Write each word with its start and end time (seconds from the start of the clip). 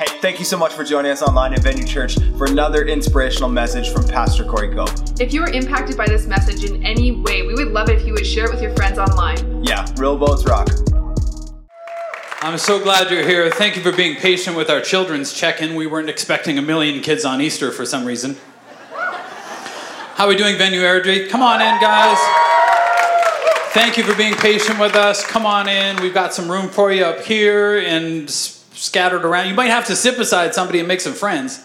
Hey, 0.00 0.06
thank 0.22 0.38
you 0.38 0.46
so 0.46 0.56
much 0.56 0.72
for 0.72 0.82
joining 0.82 1.10
us 1.12 1.20
online 1.20 1.52
at 1.52 1.62
Venue 1.62 1.86
Church 1.86 2.16
for 2.38 2.46
another 2.46 2.86
inspirational 2.86 3.50
message 3.50 3.92
from 3.92 4.08
Pastor 4.08 4.46
Corey 4.46 4.74
Cope. 4.74 4.88
If 5.20 5.34
you 5.34 5.42
were 5.42 5.50
impacted 5.50 5.94
by 5.94 6.06
this 6.06 6.26
message 6.26 6.64
in 6.64 6.82
any 6.82 7.12
way, 7.12 7.42
we 7.42 7.52
would 7.52 7.68
love 7.68 7.90
it 7.90 8.00
if 8.00 8.06
you 8.06 8.14
would 8.14 8.24
share 8.26 8.46
it 8.46 8.50
with 8.50 8.62
your 8.62 8.74
friends 8.74 8.98
online. 8.98 9.62
Yeah, 9.62 9.86
real 9.98 10.16
boats 10.16 10.46
rock. 10.46 10.70
I'm 12.40 12.56
so 12.56 12.82
glad 12.82 13.10
you're 13.10 13.26
here. 13.26 13.50
Thank 13.50 13.76
you 13.76 13.82
for 13.82 13.92
being 13.92 14.16
patient 14.16 14.56
with 14.56 14.70
our 14.70 14.80
children's 14.80 15.34
check 15.34 15.60
in. 15.60 15.74
We 15.74 15.86
weren't 15.86 16.08
expecting 16.08 16.56
a 16.56 16.62
million 16.62 17.02
kids 17.02 17.26
on 17.26 17.42
Easter 17.42 17.70
for 17.70 17.84
some 17.84 18.06
reason. 18.06 18.38
How 20.14 20.24
are 20.24 20.28
we 20.28 20.36
doing, 20.36 20.56
Venue 20.56 20.80
Airdrie? 20.80 21.28
Come 21.28 21.42
on 21.42 21.60
in, 21.60 21.78
guys. 21.78 22.16
Thank 23.74 23.98
you 23.98 24.04
for 24.04 24.16
being 24.16 24.32
patient 24.32 24.80
with 24.80 24.94
us. 24.96 25.26
Come 25.26 25.44
on 25.44 25.68
in. 25.68 26.00
We've 26.00 26.14
got 26.14 26.32
some 26.32 26.50
room 26.50 26.70
for 26.70 26.90
you 26.90 27.04
up 27.04 27.20
here 27.20 27.78
and 27.78 28.30
s- 28.30 28.59
scattered 28.80 29.26
around. 29.26 29.46
You 29.46 29.54
might 29.54 29.68
have 29.68 29.86
to 29.86 29.96
sit 29.96 30.16
beside 30.16 30.54
somebody 30.54 30.78
and 30.78 30.88
make 30.88 31.02
some 31.02 31.12
friends. 31.12 31.62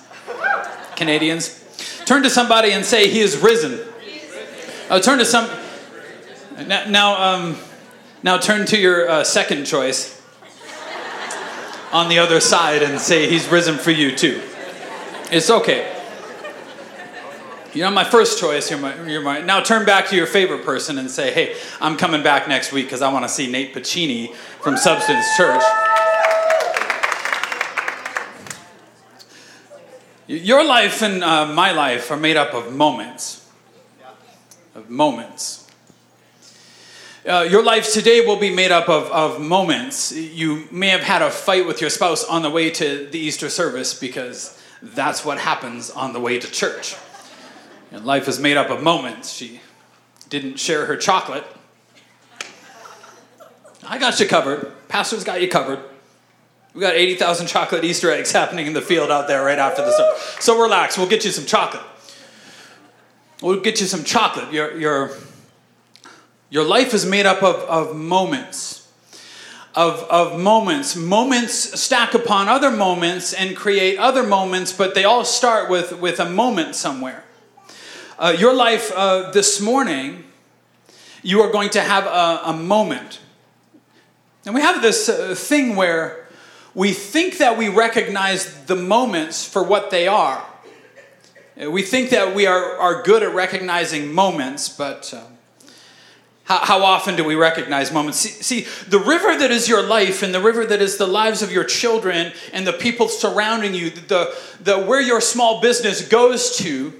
Canadians. 0.97 1.61
Turn 2.05 2.23
to 2.23 2.29
somebody 2.29 2.71
and 2.71 2.85
say, 2.85 3.09
He 3.09 3.21
is 3.21 3.37
risen. 3.37 3.79
Uh, 4.89 4.99
turn 4.99 5.17
to 5.19 5.25
some. 5.25 5.49
Now, 6.67 6.85
now, 6.87 7.33
um, 7.35 7.57
now 8.21 8.37
turn 8.37 8.65
to 8.67 8.77
your 8.77 9.09
uh, 9.09 9.23
second 9.23 9.65
choice 9.65 10.21
on 11.91 12.09
the 12.09 12.19
other 12.19 12.39
side 12.41 12.83
and 12.83 12.99
say, 12.99 13.29
He's 13.29 13.47
risen 13.47 13.77
for 13.77 13.91
you 13.91 14.15
too. 14.15 14.41
It's 15.31 15.49
okay. 15.49 15.91
You're 17.73 17.87
not 17.87 17.93
my 17.93 18.03
first 18.03 18.39
choice. 18.39 18.69
You're 18.69 18.79
my, 18.79 19.09
you're 19.09 19.21
my. 19.21 19.41
Now 19.41 19.61
turn 19.61 19.85
back 19.85 20.09
to 20.09 20.15
your 20.15 20.27
favorite 20.27 20.65
person 20.65 20.97
and 20.97 21.09
say, 21.09 21.33
Hey, 21.33 21.55
I'm 21.79 21.95
coming 21.95 22.23
back 22.23 22.49
next 22.49 22.73
week 22.73 22.87
because 22.87 23.01
I 23.01 23.11
want 23.11 23.23
to 23.23 23.29
see 23.29 23.49
Nate 23.49 23.73
Pacini 23.73 24.33
from 24.33 24.75
Substance 24.75 25.25
Church. 25.37 25.63
Your 30.35 30.65
life 30.65 31.01
and 31.01 31.23
uh, 31.23 31.45
my 31.45 31.71
life 31.71 32.11
are 32.11 32.17
made 32.17 32.35
up 32.35 32.53
of 32.53 32.73
moments. 32.73 33.49
Of 34.73 34.89
moments. 34.89 35.69
Uh, 37.25 37.47
your 37.49 37.63
life 37.63 37.91
today 37.91 38.19
will 38.25 38.35
be 38.35 38.53
made 38.53 38.71
up 38.71 38.89
of, 38.89 39.05
of 39.11 39.41
moments. 39.41 40.11
You 40.11 40.67
may 40.71 40.89
have 40.89 41.01
had 41.03 41.21
a 41.21 41.31
fight 41.31 41.65
with 41.65 41.79
your 41.79 41.89
spouse 41.89 42.25
on 42.25 42.41
the 42.41 42.49
way 42.49 42.69
to 42.69 43.07
the 43.07 43.17
Easter 43.17 43.49
service 43.49 43.97
because 43.97 44.61
that's 44.81 45.23
what 45.23 45.39
happens 45.39 45.89
on 45.89 46.11
the 46.11 46.19
way 46.19 46.37
to 46.37 46.51
church. 46.51 46.95
And 47.91 48.05
life 48.05 48.27
is 48.27 48.37
made 48.37 48.57
up 48.57 48.69
of 48.69 48.83
moments. 48.83 49.31
She 49.31 49.61
didn't 50.27 50.59
share 50.59 50.85
her 50.85 50.97
chocolate. 50.97 51.45
I 53.87 53.97
got 53.97 54.19
you 54.19 54.27
covered. 54.27 54.73
Pastor's 54.89 55.23
got 55.23 55.41
you 55.41 55.47
covered. 55.47 55.79
We 56.75 56.81
got 56.81 56.95
80,000 56.95 57.47
chocolate 57.47 57.85
Easter 57.85 58.11
eggs 58.11 58.33
happening 58.33 58.67
in 58.67 58.73
the 58.73 58.81
field 58.81 59.09
out 59.09 59.29
there 59.29 59.41
right 59.45 59.57
after 59.57 59.81
the 59.81 59.91
service. 59.93 60.37
So 60.41 60.61
relax, 60.61 60.97
we'll 60.97 61.07
get 61.07 61.23
you 61.23 61.31
some 61.31 61.45
chocolate. 61.45 61.85
We'll 63.41 63.61
get 63.61 63.79
you 63.79 63.87
some 63.87 64.03
chocolate. 64.03 64.51
Your, 64.51 64.77
your, 64.77 65.11
your 66.49 66.65
life 66.65 66.93
is 66.93 67.05
made 67.05 67.25
up 67.25 67.41
of, 67.41 67.55
of 67.61 67.95
moments. 67.95 68.91
Of, 69.73 70.03
of 70.09 70.37
moments. 70.37 70.97
Moments 70.97 71.79
stack 71.79 72.13
upon 72.13 72.49
other 72.49 72.71
moments 72.71 73.31
and 73.31 73.55
create 73.55 73.97
other 73.97 74.23
moments, 74.23 74.73
but 74.73 74.95
they 74.95 75.05
all 75.05 75.23
start 75.23 75.69
with, 75.69 75.97
with 76.01 76.19
a 76.19 76.29
moment 76.29 76.75
somewhere. 76.75 77.23
Uh, 78.19 78.35
your 78.37 78.53
life 78.53 78.91
uh, 78.93 79.31
this 79.31 79.61
morning, 79.61 80.25
you 81.23 81.39
are 81.39 81.51
going 81.53 81.69
to 81.69 81.81
have 81.81 82.05
a, 82.05 82.49
a 82.49 82.53
moment. 82.53 83.21
And 84.45 84.53
we 84.53 84.59
have 84.59 84.81
this 84.81 85.07
uh, 85.07 85.35
thing 85.35 85.77
where 85.77 86.24
we 86.75 86.91
think 86.91 87.37
that 87.37 87.57
we 87.57 87.69
recognize 87.69 88.65
the 88.65 88.75
moments 88.75 89.47
for 89.47 89.63
what 89.63 89.89
they 89.89 90.07
are. 90.07 90.45
We 91.57 91.81
think 91.81 92.09
that 92.09 92.35
we 92.35 92.45
are, 92.45 92.77
are 92.77 93.01
good 93.01 93.23
at 93.23 93.33
recognizing 93.33 94.13
moments, 94.13 94.67
but 94.67 95.13
uh, 95.13 95.23
how, 96.43 96.57
how 96.57 96.83
often 96.83 97.15
do 97.15 97.23
we 97.23 97.35
recognize 97.35 97.93
moments? 97.93 98.19
See, 98.19 98.29
see, 98.29 98.67
the 98.89 98.99
river 98.99 99.37
that 99.37 99.51
is 99.51 99.69
your 99.69 99.81
life 99.81 100.21
and 100.21 100.33
the 100.33 100.41
river 100.41 100.65
that 100.65 100.81
is 100.81 100.97
the 100.97 101.07
lives 101.07 101.41
of 101.41 101.53
your 101.53 101.63
children 101.63 102.33
and 102.51 102.67
the 102.67 102.73
people 102.73 103.07
surrounding 103.07 103.73
you, 103.73 103.89
the, 103.89 104.35
the, 104.59 104.77
where 104.77 105.01
your 105.01 105.21
small 105.21 105.61
business 105.61 106.05
goes 106.05 106.57
to, 106.57 106.93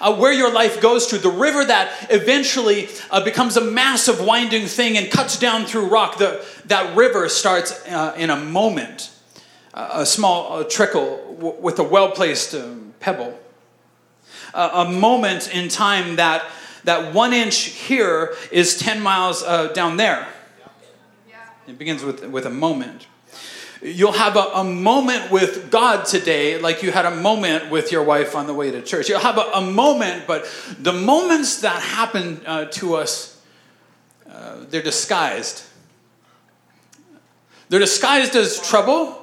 uh, 0.00 0.14
where 0.14 0.32
your 0.32 0.52
life 0.52 0.80
goes 0.80 1.06
to, 1.08 1.18
the 1.18 1.30
river 1.30 1.64
that 1.64 2.08
eventually 2.10 2.88
uh, 3.10 3.22
becomes 3.24 3.56
a 3.56 3.60
massive 3.60 4.24
winding 4.24 4.66
thing 4.66 4.96
and 4.96 5.10
cuts 5.10 5.38
down 5.38 5.64
through 5.64 5.86
rock, 5.86 6.18
the, 6.18 6.44
that 6.66 6.96
river 6.96 7.28
starts 7.28 7.72
uh, 7.88 8.14
in 8.16 8.30
a 8.30 8.36
moment, 8.36 9.10
uh, 9.74 9.90
a 9.94 10.06
small 10.06 10.64
trickle 10.64 11.36
w- 11.36 11.60
with 11.60 11.78
a 11.78 11.84
well 11.84 12.10
placed 12.10 12.54
um, 12.54 12.94
pebble. 13.00 13.38
Uh, 14.54 14.86
a 14.86 14.90
moment 14.90 15.54
in 15.54 15.68
time 15.68 16.16
that, 16.16 16.44
that 16.84 17.12
one 17.12 17.32
inch 17.32 17.56
here 17.56 18.34
is 18.50 18.78
10 18.78 19.00
miles 19.00 19.42
uh, 19.42 19.68
down 19.68 19.96
there. 19.96 20.26
It 21.66 21.78
begins 21.78 22.04
with, 22.04 22.24
with 22.26 22.46
a 22.46 22.50
moment. 22.50 23.06
You'll 23.82 24.12
have 24.12 24.36
a, 24.36 24.50
a, 24.54 24.64
moment 24.64 25.30
with 25.30 25.70
God 25.70 26.06
today, 26.06 26.58
like 26.58 26.82
you 26.82 26.90
had 26.92 27.04
a 27.04 27.14
moment 27.14 27.70
with 27.70 27.92
your 27.92 28.02
wife 28.02 28.34
on 28.34 28.46
the 28.46 28.54
way 28.54 28.70
to 28.70 28.80
church. 28.80 29.08
You'll 29.08 29.20
have 29.20 29.36
a, 29.36 29.50
a 29.54 29.60
moment, 29.60 30.26
but 30.26 30.48
the 30.78 30.94
moments 30.94 31.60
that 31.60 31.82
happen 31.82 32.40
uh, 32.46 32.64
to 32.66 32.94
us, 32.94 33.40
uh, 34.30 34.64
they're 34.70 34.82
disguised. 34.82 35.62
They're 37.68 37.80
disguised 37.80 38.34
as 38.34 38.66
trouble. 38.66 39.22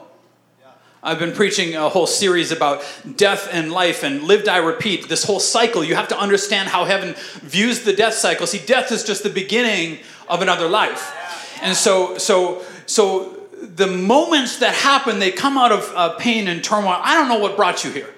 I've 1.01 1.19
been 1.19 1.33
preaching 1.33 1.75
a 1.75 1.89
whole 1.89 2.07
series 2.07 2.51
about 2.51 2.81
death 3.17 3.49
and 3.51 3.71
life 3.71 4.03
and 4.03 4.23
live, 4.23 4.45
die, 4.45 4.57
repeat. 4.57 5.09
This 5.09 5.25
whole 5.25 5.39
cycle. 5.39 5.83
You 5.83 5.95
have 5.95 6.07
to 6.09 6.17
understand 6.17 6.69
how 6.69 6.85
heaven 6.85 7.15
views 7.41 7.81
the 7.81 7.91
death 7.91 8.13
cycle. 8.13 8.47
See, 8.47 8.65
death 8.65 8.91
is 8.91 9.03
just 9.03 9.23
the 9.23 9.29
beginning 9.29 9.99
of 10.29 10.41
another 10.41 10.69
life. 10.69 11.13
And 11.61 11.75
so, 11.75 12.17
so, 12.17 12.63
so 12.85 13.32
the 13.63 13.87
moments 13.87 14.59
that 14.59 14.73
happen, 14.73 15.19
they 15.19 15.31
come 15.31 15.57
out 15.57 15.71
of 15.71 15.91
uh, 15.95 16.09
pain 16.17 16.47
and 16.47 16.63
turmoil. 16.63 16.97
I 17.01 17.15
don't 17.15 17.27
know 17.27 17.39
what 17.39 17.55
brought 17.55 17.83
you 17.83 17.91
here, 17.91 18.13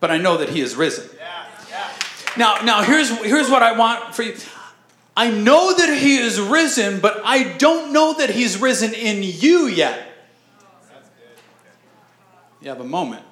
but 0.00 0.10
I 0.10 0.18
know 0.18 0.36
that 0.38 0.50
He 0.50 0.60
is 0.60 0.76
risen. 0.76 1.08
Yeah, 1.16 1.46
yeah. 1.70 1.90
Now, 2.36 2.56
now 2.64 2.82
here's 2.82 3.10
here's 3.24 3.50
what 3.50 3.62
I 3.62 3.72
want 3.72 4.14
for 4.14 4.22
you. 4.22 4.36
I 5.16 5.30
know 5.30 5.74
that 5.74 5.98
He 5.98 6.18
is 6.18 6.40
risen, 6.40 7.00
but 7.00 7.20
I 7.24 7.56
don't 7.56 7.92
know 7.92 8.14
that 8.14 8.30
He's 8.30 8.60
risen 8.60 8.94
in 8.94 9.22
you 9.22 9.66
yet. 9.66 10.04
You 12.60 12.68
have 12.68 12.80
a 12.80 12.84
moment. 12.84 13.24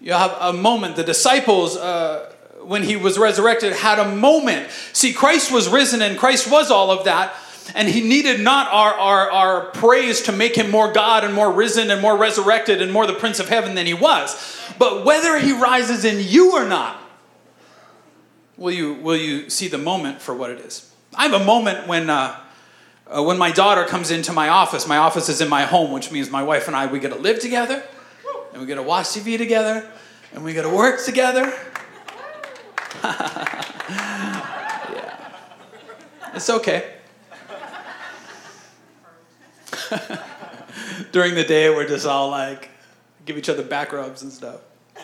You 0.00 0.12
have 0.12 0.36
a 0.40 0.52
moment. 0.52 0.96
The 0.96 1.04
disciples. 1.04 1.76
Uh, 1.76 2.32
when 2.66 2.82
he 2.82 2.96
was 2.96 3.16
resurrected, 3.16 3.72
had 3.72 4.00
a 4.00 4.16
moment. 4.16 4.68
See, 4.92 5.12
Christ 5.12 5.52
was 5.52 5.68
risen 5.68 6.02
and 6.02 6.18
Christ 6.18 6.50
was 6.50 6.68
all 6.68 6.90
of 6.90 7.04
that. 7.04 7.32
And 7.74 7.88
he 7.88 8.00
needed 8.00 8.40
not 8.40 8.72
our, 8.72 8.94
our, 8.94 9.30
our 9.30 9.60
praise 9.70 10.22
to 10.22 10.32
make 10.32 10.56
him 10.56 10.70
more 10.70 10.92
God 10.92 11.24
and 11.24 11.34
more 11.34 11.52
risen 11.52 11.90
and 11.90 12.00
more 12.00 12.16
resurrected 12.16 12.80
and 12.80 12.92
more 12.92 13.06
the 13.06 13.14
Prince 13.14 13.40
of 13.40 13.48
Heaven 13.48 13.74
than 13.74 13.86
he 13.86 13.94
was. 13.94 14.60
But 14.78 15.04
whether 15.04 15.38
he 15.38 15.52
rises 15.52 16.04
in 16.04 16.24
you 16.26 16.52
or 16.52 16.64
not, 16.66 17.00
will 18.56 18.72
you, 18.72 18.94
will 18.94 19.16
you 19.16 19.50
see 19.50 19.68
the 19.68 19.78
moment 19.78 20.20
for 20.20 20.34
what 20.34 20.50
it 20.50 20.60
is? 20.60 20.92
I 21.14 21.26
have 21.26 21.40
a 21.40 21.44
moment 21.44 21.88
when, 21.88 22.10
uh, 22.10 22.38
uh, 23.06 23.22
when 23.22 23.38
my 23.38 23.50
daughter 23.50 23.84
comes 23.84 24.10
into 24.10 24.32
my 24.32 24.48
office. 24.48 24.86
My 24.86 24.98
office 24.98 25.28
is 25.28 25.40
in 25.40 25.48
my 25.48 25.62
home, 25.62 25.92
which 25.92 26.12
means 26.12 26.30
my 26.30 26.42
wife 26.42 26.66
and 26.68 26.76
I, 26.76 26.86
we 26.86 26.98
get 26.98 27.12
to 27.12 27.18
live 27.18 27.40
together, 27.40 27.82
and 28.52 28.60
we 28.60 28.66
get 28.66 28.76
to 28.76 28.82
watch 28.82 29.06
TV 29.06 29.38
together, 29.38 29.90
and 30.34 30.44
we 30.44 30.52
get 30.52 30.62
to 30.62 30.68
work 30.68 31.04
together. 31.04 31.52
yeah. 33.02 33.66
It's 36.34 36.50
okay. 36.50 36.95
During 41.12 41.34
the 41.34 41.44
day, 41.44 41.70
we're 41.70 41.88
just 41.88 42.06
all 42.06 42.30
like, 42.30 42.70
give 43.24 43.38
each 43.38 43.48
other 43.48 43.62
back 43.62 43.92
rubs 43.92 44.22
and 44.22 44.32
stuff. 44.32 44.60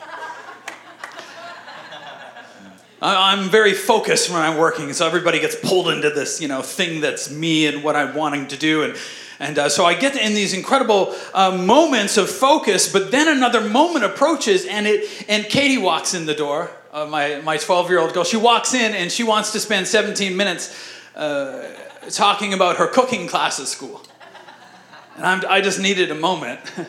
I'm 3.03 3.49
very 3.49 3.75
focused 3.75 4.31
when 4.31 4.41
I'm 4.41 4.59
working, 4.59 4.93
so 4.93 5.07
everybody 5.07 5.41
gets 5.41 5.57
pulled 5.57 5.89
into 5.89 6.11
this, 6.11 6.41
you 6.41 6.49
know, 6.49 6.63
thing 6.63 7.01
that's 7.01 7.31
me 7.31 7.67
and 7.67 7.83
what 7.83 7.97
I'm 7.97 8.15
wanting 8.15 8.49
to 8.49 8.57
do, 8.57 8.83
and 8.85 8.97
and 9.43 9.59
uh, 9.59 9.69
so 9.69 9.85
I 9.85 9.95
get 9.95 10.15
in 10.15 10.35
these 10.35 10.55
incredible 10.55 11.17
uh, 11.35 11.51
moments 11.51 12.17
of 12.17 12.31
focus. 12.31 12.93
But 12.93 13.11
then 13.11 13.27
another 13.27 13.61
moment 13.61 14.05
approaches, 14.05 14.65
and 14.67 14.87
it 14.87 15.25
and 15.29 15.45
Katie 15.47 15.79
walks 15.79 16.15
in 16.15 16.27
the 16.27 16.35
door. 16.35 16.71
Uh, 16.93 17.07
my 17.07 17.41
my 17.41 17.57
12 17.57 17.91
year 17.91 17.99
old 17.99 18.15
girl. 18.15 18.23
She 18.23 18.37
walks 18.37 18.73
in 18.73 18.95
and 18.95 19.11
she 19.11 19.25
wants 19.25 19.51
to 19.53 19.59
spend 19.59 19.89
17 19.89 20.37
minutes 20.37 20.95
uh, 21.17 21.65
talking 22.11 22.55
about 22.55 22.77
her 22.77 22.87
cooking 22.87 23.27
class 23.27 23.59
at 23.59 23.67
school, 23.67 24.03
and 25.17 25.25
I'm, 25.27 25.43
I 25.49 25.61
just 25.61 25.81
needed 25.81 26.11
a 26.11 26.15
moment. 26.17 26.61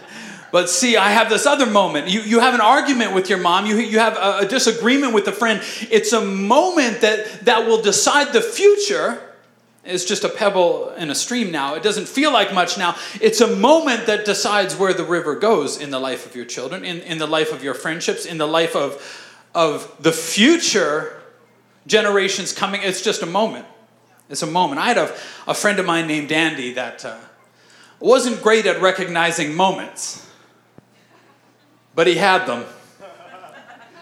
But 0.51 0.69
see, 0.69 0.97
I 0.97 1.09
have 1.09 1.31
this 1.31 1.47
other 1.47 1.65
moment. 1.65 2.09
You, 2.09 2.21
you 2.21 2.39
have 2.39 2.53
an 2.53 2.61
argument 2.61 3.15
with 3.15 3.27
your 3.27 3.39
mom, 3.39 3.65
you, 3.65 3.77
you 3.77 3.97
have 3.97 4.15
a, 4.17 4.45
a 4.45 4.47
disagreement 4.47 5.11
with 5.11 5.27
a 5.27 5.31
friend. 5.31 5.63
It's 5.89 6.13
a 6.13 6.23
moment 6.23 7.01
that, 7.01 7.45
that 7.45 7.65
will 7.65 7.81
decide 7.81 8.33
the 8.33 8.41
future 8.41 9.19
It's 9.83 10.05
just 10.05 10.23
a 10.23 10.29
pebble 10.29 10.91
in 10.91 11.09
a 11.09 11.15
stream 11.15 11.51
now. 11.51 11.75
It 11.75 11.83
doesn't 11.83 12.07
feel 12.07 12.31
like 12.31 12.53
much 12.53 12.77
now. 12.77 12.95
It's 13.19 13.41
a 13.41 13.53
moment 13.55 14.05
that 14.05 14.25
decides 14.25 14.77
where 14.77 14.93
the 14.93 15.03
river 15.03 15.35
goes 15.35 15.81
in 15.81 15.89
the 15.89 15.99
life 15.99 16.25
of 16.25 16.35
your 16.35 16.45
children, 16.45 16.85
in, 16.85 16.99
in 17.01 17.17
the 17.17 17.27
life 17.27 17.51
of 17.51 17.63
your 17.63 17.73
friendships, 17.73 18.25
in 18.25 18.37
the 18.37 18.47
life 18.47 18.75
of, 18.75 19.01
of 19.53 19.93
the 19.99 20.11
future 20.11 21.21
generations 21.85 22.53
coming. 22.53 22.81
It's 22.83 23.01
just 23.01 23.23
a 23.23 23.25
moment. 23.25 23.65
It's 24.29 24.43
a 24.43 24.47
moment. 24.47 24.79
I 24.79 24.87
had 24.87 24.97
a, 24.97 25.13
a 25.47 25.53
friend 25.53 25.79
of 25.79 25.85
mine 25.85 26.07
named 26.07 26.31
Andy 26.31 26.73
that 26.73 27.03
uh, 27.03 27.17
wasn't 28.03 28.41
great 28.41 28.65
at 28.65 28.81
recognizing 28.81 29.55
moments, 29.55 30.27
but 31.95 32.05
he 32.05 32.15
had 32.15 32.45
them. 32.45 32.65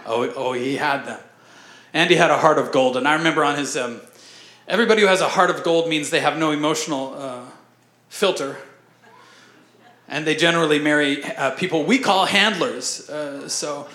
Oh, 0.07 0.27
oh, 0.36 0.53
he 0.53 0.77
had 0.77 1.06
them. 1.06 1.19
Andy 1.94 2.15
had 2.15 2.31
a 2.31 2.38
heart 2.38 2.57
of 2.57 2.71
gold, 2.71 2.98
and 2.98 3.07
I 3.07 3.13
remember 3.13 3.44
on 3.44 3.57
his. 3.57 3.77
Um, 3.77 4.01
everybody 4.68 5.01
who 5.01 5.07
has 5.07 5.21
a 5.21 5.30
heart 5.30 5.51
of 5.51 5.63
gold 5.63 5.88
means 5.88 6.09
they 6.09 6.19
have 6.19 6.38
no 6.38 6.51
emotional 6.51 7.13
uh, 7.15 7.42
filter, 8.09 8.57
and 10.07 10.25
they 10.25 10.36
generally 10.36 10.80
marry 10.80 11.24
uh, 11.24 11.51
people 11.51 11.83
we 11.83 12.00
call 12.00 12.25
handlers. 12.25 13.07
Uh, 13.07 13.48
so, 13.48 13.88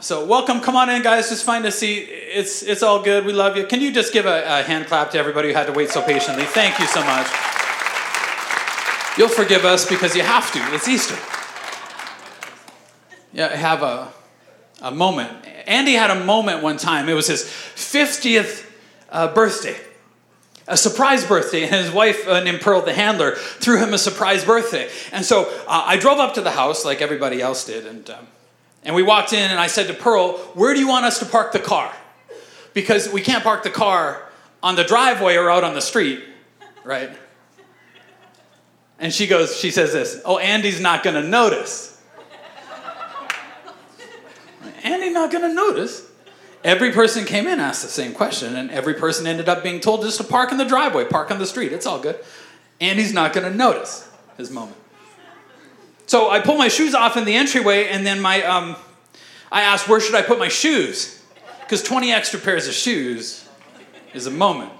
so 0.00 0.24
welcome. 0.24 0.60
Come 0.60 0.76
on 0.76 0.88
in, 0.88 1.02
guys. 1.02 1.28
Just 1.28 1.44
find 1.44 1.64
a 1.66 1.72
seat. 1.72 2.08
It's 2.08 2.62
it's 2.62 2.84
all 2.84 3.02
good. 3.02 3.24
We 3.24 3.32
love 3.32 3.56
you. 3.56 3.66
Can 3.66 3.80
you 3.80 3.92
just 3.92 4.12
give 4.12 4.26
a, 4.26 4.44
a 4.60 4.62
hand 4.62 4.86
clap 4.86 5.10
to 5.10 5.18
everybody 5.18 5.48
who 5.48 5.54
had 5.54 5.66
to 5.66 5.72
wait 5.72 5.90
so 5.90 6.02
patiently? 6.02 6.44
Thank 6.44 6.78
you 6.78 6.86
so 6.86 7.02
much. 7.04 7.53
You'll 9.16 9.28
forgive 9.28 9.64
us 9.64 9.88
because 9.88 10.16
you 10.16 10.22
have 10.22 10.52
to. 10.52 10.74
It's 10.74 10.88
Easter. 10.88 11.16
Yeah, 13.32 13.54
have 13.54 13.82
a 13.82 14.12
a 14.84 14.90
moment. 14.90 15.30
Andy 15.66 15.94
had 15.94 16.10
a 16.10 16.24
moment 16.24 16.62
one 16.62 16.76
time. 16.76 17.08
It 17.08 17.14
was 17.14 17.26
his 17.26 17.44
50th 17.44 18.70
uh, 19.10 19.32
birthday, 19.32 19.76
a 20.68 20.76
surprise 20.76 21.24
birthday, 21.24 21.64
and 21.64 21.74
his 21.74 21.90
wife, 21.90 22.28
uh, 22.28 22.42
named 22.44 22.60
Pearl, 22.60 22.82
the 22.82 22.92
handler, 22.92 23.34
threw 23.34 23.78
him 23.78 23.94
a 23.94 23.98
surprise 23.98 24.44
birthday. 24.44 24.90
And 25.10 25.24
so 25.24 25.44
uh, 25.66 25.84
I 25.86 25.96
drove 25.96 26.18
up 26.18 26.34
to 26.34 26.42
the 26.42 26.50
house 26.50 26.84
like 26.84 27.00
everybody 27.00 27.40
else 27.40 27.64
did, 27.64 27.86
and, 27.86 28.08
um, 28.10 28.26
and 28.82 28.94
we 28.94 29.02
walked 29.02 29.32
in, 29.32 29.50
and 29.50 29.58
I 29.58 29.68
said 29.68 29.86
to 29.86 29.94
Pearl, 29.94 30.36
Where 30.54 30.74
do 30.74 30.80
you 30.80 30.88
want 30.88 31.06
us 31.06 31.18
to 31.20 31.26
park 31.26 31.52
the 31.52 31.60
car? 31.60 31.90
Because 32.74 33.10
we 33.10 33.22
can't 33.22 33.42
park 33.42 33.62
the 33.62 33.70
car 33.70 34.28
on 34.62 34.76
the 34.76 34.84
driveway 34.84 35.36
or 35.36 35.50
out 35.50 35.64
on 35.64 35.74
the 35.74 35.80
street, 35.80 36.22
right? 36.84 37.10
And 39.04 39.12
she 39.12 39.26
goes, 39.26 39.54
She 39.54 39.70
says 39.70 39.92
this, 39.92 40.22
Oh, 40.24 40.38
Andy's 40.38 40.80
not 40.80 41.02
gonna 41.02 41.22
notice. 41.22 42.00
Andy 44.82 45.10
not 45.10 45.30
gonna 45.30 45.52
notice. 45.52 46.10
Every 46.64 46.90
person 46.90 47.26
came 47.26 47.46
in 47.46 47.60
asked 47.60 47.82
the 47.82 47.88
same 47.88 48.14
question, 48.14 48.56
and 48.56 48.70
every 48.70 48.94
person 48.94 49.26
ended 49.26 49.46
up 49.46 49.62
being 49.62 49.80
told 49.80 50.00
just 50.00 50.16
to 50.16 50.24
park 50.24 50.52
in 50.52 50.56
the 50.56 50.64
driveway, 50.64 51.04
park 51.04 51.30
on 51.30 51.38
the 51.38 51.44
street. 51.44 51.70
It's 51.70 51.84
all 51.84 51.98
good. 52.00 52.18
Andy's 52.80 53.12
not 53.12 53.34
gonna 53.34 53.50
notice 53.52 54.10
his 54.38 54.50
moment. 54.50 54.78
So 56.06 56.30
I 56.30 56.40
pull 56.40 56.56
my 56.56 56.68
shoes 56.68 56.94
off 56.94 57.18
in 57.18 57.26
the 57.26 57.34
entryway, 57.34 57.88
and 57.88 58.06
then 58.06 58.22
my 58.22 58.42
um, 58.44 58.74
I 59.52 59.64
asked 59.64 59.86
where 59.86 60.00
should 60.00 60.14
I 60.14 60.22
put 60.22 60.38
my 60.38 60.48
shoes, 60.48 61.22
because 61.60 61.82
20 61.82 62.10
extra 62.10 62.40
pairs 62.40 62.66
of 62.68 62.72
shoes 62.72 63.46
is 64.14 64.26
a 64.26 64.30
moment. 64.30 64.72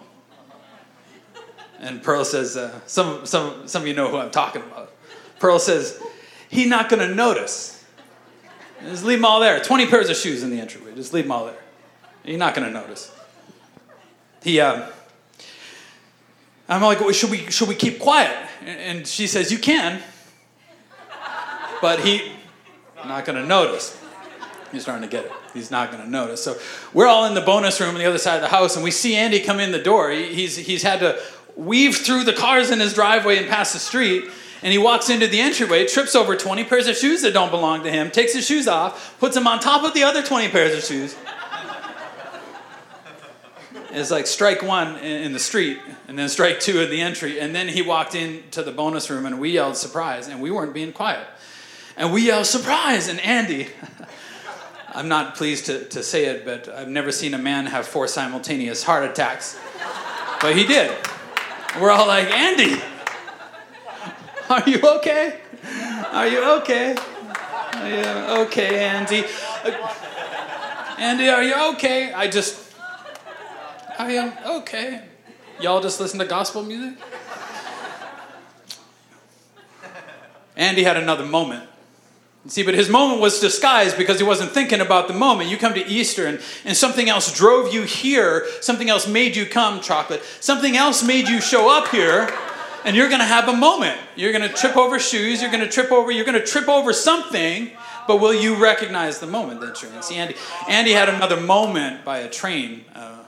And 1.84 2.02
Pearl 2.02 2.24
says, 2.24 2.56
uh, 2.56 2.80
some, 2.86 3.26
some, 3.26 3.68
some 3.68 3.82
of 3.82 3.88
you 3.88 3.94
know 3.94 4.08
who 4.08 4.16
I'm 4.16 4.30
talking 4.30 4.62
about. 4.62 4.90
Pearl 5.38 5.58
says, 5.58 6.00
he's 6.48 6.66
not 6.66 6.88
gonna 6.88 7.14
notice. 7.14 7.74
Just 8.82 9.04
leave 9.04 9.18
them 9.18 9.24
all 9.24 9.40
there. 9.40 9.60
20 9.60 9.86
pairs 9.86 10.10
of 10.10 10.16
shoes 10.16 10.42
in 10.42 10.50
the 10.50 10.60
entryway. 10.60 10.94
Just 10.94 11.12
leave 11.12 11.24
them 11.24 11.32
all 11.32 11.46
there. 11.46 11.56
You're 12.24 12.38
not 12.38 12.54
going 12.54 12.66
to 12.66 12.72
notice. 12.72 13.12
He, 14.42 14.60
um, 14.60 14.82
I'm 16.68 16.82
like, 16.82 17.00
well, 17.00 17.12
should 17.12 17.30
we, 17.30 17.50
should 17.50 17.68
we 17.68 17.74
keep 17.74 17.98
quiet? 17.98 18.34
And 18.64 19.06
she 19.06 19.26
says, 19.26 19.52
you 19.52 19.58
can. 19.58 20.02
But 21.80 22.00
he, 22.00 22.32
not 23.06 23.24
going 23.24 23.40
to 23.40 23.46
notice. 23.46 23.98
He's 24.72 24.82
starting 24.82 25.08
to 25.08 25.14
get 25.14 25.26
it. 25.26 25.32
He's 25.52 25.70
not 25.70 25.92
going 25.92 26.02
to 26.02 26.10
notice. 26.10 26.42
So 26.42 26.56
we're 26.92 27.06
all 27.06 27.26
in 27.26 27.34
the 27.34 27.40
bonus 27.40 27.80
room 27.80 27.90
on 27.90 27.98
the 27.98 28.06
other 28.06 28.18
side 28.18 28.36
of 28.36 28.42
the 28.42 28.48
house, 28.48 28.74
and 28.74 28.82
we 28.82 28.90
see 28.90 29.14
Andy 29.14 29.40
come 29.40 29.60
in 29.60 29.70
the 29.70 29.78
door. 29.78 30.10
He, 30.10 30.34
he's, 30.34 30.56
he's 30.56 30.82
had 30.82 31.00
to 31.00 31.20
weave 31.56 31.96
through 31.96 32.24
the 32.24 32.32
cars 32.32 32.70
in 32.70 32.80
his 32.80 32.94
driveway 32.94 33.38
and 33.38 33.48
past 33.48 33.72
the 33.72 33.78
street 33.78 34.30
and 34.64 34.72
he 34.72 34.78
walks 34.78 35.10
into 35.10 35.26
the 35.26 35.40
entryway, 35.40 35.86
trips 35.86 36.16
over 36.16 36.34
20 36.34 36.64
pairs 36.64 36.86
of 36.86 36.96
shoes 36.96 37.20
that 37.20 37.34
don't 37.34 37.50
belong 37.50 37.84
to 37.84 37.90
him, 37.90 38.10
takes 38.10 38.32
his 38.32 38.46
shoes 38.46 38.66
off, 38.66 39.14
puts 39.20 39.34
them 39.34 39.46
on 39.46 39.60
top 39.60 39.84
of 39.84 39.92
the 39.92 40.04
other 40.04 40.22
20 40.22 40.48
pairs 40.48 40.74
of 40.74 40.82
shoes. 40.82 41.14
it's 43.90 44.10
like 44.10 44.26
strike 44.26 44.62
one 44.62 44.96
in 44.96 45.34
the 45.34 45.38
street, 45.38 45.78
and 46.08 46.18
then 46.18 46.30
strike 46.30 46.60
two 46.60 46.80
in 46.80 46.88
the 46.88 47.02
entry. 47.02 47.38
And 47.38 47.54
then 47.54 47.68
he 47.68 47.82
walked 47.82 48.14
into 48.14 48.62
the 48.62 48.72
bonus 48.72 49.10
room, 49.10 49.26
and 49.26 49.38
we 49.38 49.50
yelled 49.50 49.76
surprise, 49.76 50.28
and 50.28 50.40
we 50.40 50.50
weren't 50.50 50.72
being 50.72 50.94
quiet. 50.94 51.26
And 51.98 52.10
we 52.10 52.22
yelled 52.22 52.46
surprise, 52.46 53.08
and 53.08 53.20
Andy, 53.20 53.68
I'm 54.94 55.08
not 55.08 55.34
pleased 55.34 55.66
to, 55.66 55.84
to 55.90 56.02
say 56.02 56.24
it, 56.24 56.46
but 56.46 56.70
I've 56.70 56.88
never 56.88 57.12
seen 57.12 57.34
a 57.34 57.38
man 57.38 57.66
have 57.66 57.86
four 57.86 58.08
simultaneous 58.08 58.82
heart 58.82 59.04
attacks. 59.04 59.60
But 60.40 60.56
he 60.56 60.66
did. 60.66 60.90
We're 61.80 61.90
all 61.90 62.06
like, 62.06 62.30
Andy, 62.30 62.80
are 64.48 64.62
you 64.64 64.80
okay? 64.96 65.40
Are 66.12 66.28
you 66.28 66.44
okay? 66.58 66.94
Are 67.74 67.88
you 67.88 68.42
okay, 68.44 68.84
Andy? 68.84 69.24
Andy, 70.98 71.28
are 71.28 71.42
you 71.42 71.72
okay? 71.74 72.12
I 72.12 72.28
just. 72.28 72.72
I 73.98 74.12
am 74.12 74.32
okay. 74.58 75.02
Y'all 75.60 75.80
just 75.80 75.98
listen 75.98 76.20
to 76.20 76.26
gospel 76.26 76.62
music? 76.62 76.96
Andy 80.56 80.84
had 80.84 80.96
another 80.96 81.26
moment. 81.26 81.68
See, 82.46 82.62
but 82.62 82.74
his 82.74 82.90
moment 82.90 83.22
was 83.22 83.40
disguised 83.40 83.96
because 83.96 84.18
he 84.18 84.24
wasn't 84.24 84.50
thinking 84.50 84.80
about 84.80 85.08
the 85.08 85.14
moment. 85.14 85.48
You 85.48 85.56
come 85.56 85.72
to 85.74 85.86
Easter 85.86 86.26
and, 86.26 86.40
and 86.66 86.76
something 86.76 87.08
else 87.08 87.34
drove 87.34 87.72
you 87.72 87.82
here, 87.82 88.46
something 88.60 88.90
else 88.90 89.08
made 89.08 89.34
you 89.34 89.46
come, 89.46 89.80
chocolate. 89.80 90.22
Something 90.40 90.76
else 90.76 91.02
made 91.02 91.26
you 91.26 91.40
show 91.40 91.74
up 91.74 91.88
here 91.88 92.28
and 92.84 92.94
you're 92.94 93.08
going 93.08 93.20
to 93.20 93.26
have 93.26 93.48
a 93.48 93.56
moment. 93.56 93.98
You're 94.14 94.32
going 94.32 94.48
to 94.48 94.54
trip 94.54 94.76
over 94.76 94.98
shoes, 94.98 95.40
you're 95.40 95.50
going 95.50 95.64
to 95.64 95.70
trip 95.70 95.90
over, 95.90 96.10
you're 96.10 96.26
going 96.26 96.38
to 96.38 96.46
trip 96.46 96.68
over 96.68 96.92
something, 96.92 97.70
but 98.06 98.20
will 98.20 98.34
you 98.34 98.56
recognize 98.56 99.18
the 99.18 99.26
moment 99.26 99.60
that 99.62 99.82
you're 99.82 99.92
in? 99.92 100.02
See, 100.02 100.16
Andy, 100.16 100.36
Andy 100.68 100.92
had 100.92 101.08
another 101.08 101.40
moment 101.40 102.04
by 102.04 102.18
a 102.18 102.30
train. 102.30 102.84
Uh, 102.94 103.24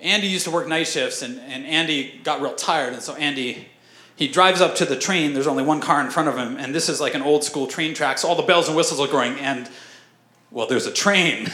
Andy 0.00 0.26
used 0.26 0.44
to 0.46 0.50
work 0.50 0.66
night 0.66 0.88
shifts, 0.88 1.22
and, 1.22 1.38
and 1.40 1.64
Andy 1.64 2.20
got 2.24 2.40
real 2.40 2.54
tired, 2.54 2.92
and 2.92 3.02
so 3.02 3.14
Andy, 3.14 3.68
he 4.20 4.28
drives 4.28 4.60
up 4.60 4.74
to 4.74 4.84
the 4.84 4.96
train. 4.96 5.32
There's 5.32 5.46
only 5.46 5.62
one 5.62 5.80
car 5.80 5.98
in 6.02 6.10
front 6.10 6.28
of 6.28 6.36
him, 6.36 6.58
and 6.58 6.74
this 6.74 6.90
is 6.90 7.00
like 7.00 7.14
an 7.14 7.22
old 7.22 7.42
school 7.42 7.66
train 7.66 7.94
track, 7.94 8.18
so 8.18 8.28
all 8.28 8.34
the 8.34 8.42
bells 8.42 8.68
and 8.68 8.76
whistles 8.76 9.00
are 9.00 9.08
going, 9.08 9.38
and, 9.38 9.68
well, 10.50 10.66
there's 10.66 10.84
a 10.84 10.92
train 10.92 11.48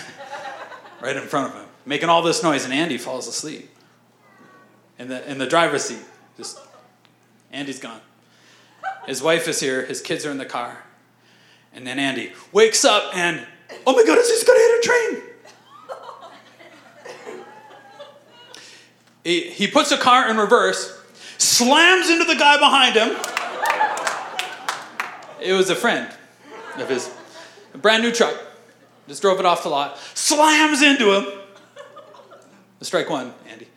right 1.00 1.16
in 1.16 1.22
front 1.22 1.54
of 1.54 1.60
him, 1.60 1.68
making 1.86 2.08
all 2.08 2.22
this 2.22 2.42
noise, 2.42 2.64
and 2.64 2.74
Andy 2.74 2.98
falls 2.98 3.28
asleep 3.28 3.70
in 4.98 5.06
the, 5.06 5.30
in 5.30 5.38
the 5.38 5.46
driver's 5.46 5.84
seat, 5.84 6.02
just 6.36 6.58
Andy's 7.52 7.78
gone. 7.78 8.00
His 9.06 9.22
wife 9.22 9.46
is 9.46 9.60
here, 9.60 9.86
his 9.86 10.02
kids 10.02 10.26
are 10.26 10.32
in 10.32 10.38
the 10.38 10.44
car. 10.44 10.82
And 11.72 11.86
then 11.86 12.00
Andy 12.00 12.32
wakes 12.50 12.84
up 12.84 13.16
and, 13.16 13.46
oh 13.86 13.94
my 13.94 14.02
goodness, 14.02 14.28
he's 14.28 14.42
gonna 14.42 14.58
hit 14.58 14.78
a 14.78 14.82
train. 14.82 15.22
he, 19.22 19.50
he 19.50 19.68
puts 19.68 19.90
the 19.90 19.98
car 19.98 20.28
in 20.28 20.36
reverse, 20.36 20.95
slams 21.38 22.10
into 22.10 22.24
the 22.24 22.36
guy 22.36 22.58
behind 22.58 22.96
him. 22.96 23.16
It 25.40 25.52
was 25.52 25.70
a 25.70 25.74
friend 25.76 26.10
of 26.76 26.88
his, 26.88 27.10
a 27.74 27.78
brand 27.78 28.02
new 28.02 28.12
truck. 28.12 28.34
Just 29.08 29.22
drove 29.22 29.38
it 29.38 29.46
off 29.46 29.62
the 29.62 29.68
lot, 29.68 29.98
slams 30.14 30.82
into 30.82 31.14
him. 31.14 31.26
Strike 32.80 33.08
one, 33.08 33.32
Andy. 33.48 33.68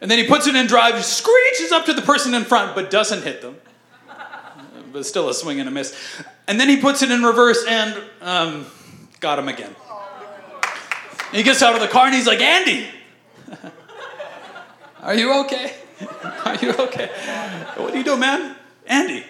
And 0.00 0.10
then 0.10 0.18
he 0.18 0.26
puts 0.26 0.46
it 0.46 0.54
in 0.54 0.66
drive, 0.66 1.02
screeches 1.04 1.72
up 1.72 1.86
to 1.86 1.94
the 1.94 2.02
person 2.02 2.34
in 2.34 2.44
front, 2.44 2.74
but 2.74 2.90
doesn't 2.90 3.22
hit 3.22 3.40
them. 3.40 3.56
but 4.92 5.06
still 5.06 5.28
a 5.28 5.34
swing 5.34 5.60
and 5.60 5.68
a 5.68 5.72
miss. 5.72 5.96
And 6.46 6.60
then 6.60 6.68
he 6.68 6.76
puts 6.76 7.02
it 7.02 7.10
in 7.10 7.22
reverse 7.22 7.64
and 7.66 8.02
um, 8.20 8.66
got 9.20 9.38
him 9.38 9.48
again. 9.48 9.74
And 11.28 11.36
he 11.36 11.42
gets 11.42 11.62
out 11.62 11.74
of 11.74 11.80
the 11.80 11.88
car 11.88 12.06
and 12.06 12.14
he's 12.14 12.26
like, 12.26 12.40
Andy, 12.40 12.86
are 15.02 15.14
you 15.14 15.40
okay? 15.44 15.74
Are 16.44 16.56
you 16.56 16.72
okay? 16.72 17.08
What 17.76 17.92
do 17.92 17.98
you 17.98 18.04
do, 18.04 18.16
man? 18.16 18.56
Andy. 18.86 19.24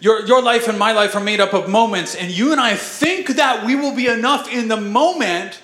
Your, 0.00 0.26
your 0.26 0.42
life 0.42 0.66
and 0.66 0.78
my 0.78 0.92
life 0.92 1.14
are 1.14 1.22
made 1.22 1.40
up 1.40 1.52
of 1.54 1.68
moments, 1.68 2.16
and 2.16 2.30
you 2.30 2.50
and 2.50 2.60
I 2.60 2.74
think 2.74 3.28
that 3.36 3.64
we 3.64 3.76
will 3.76 3.94
be 3.94 4.08
enough 4.08 4.52
in 4.52 4.66
the 4.68 4.76
moment 4.76 5.60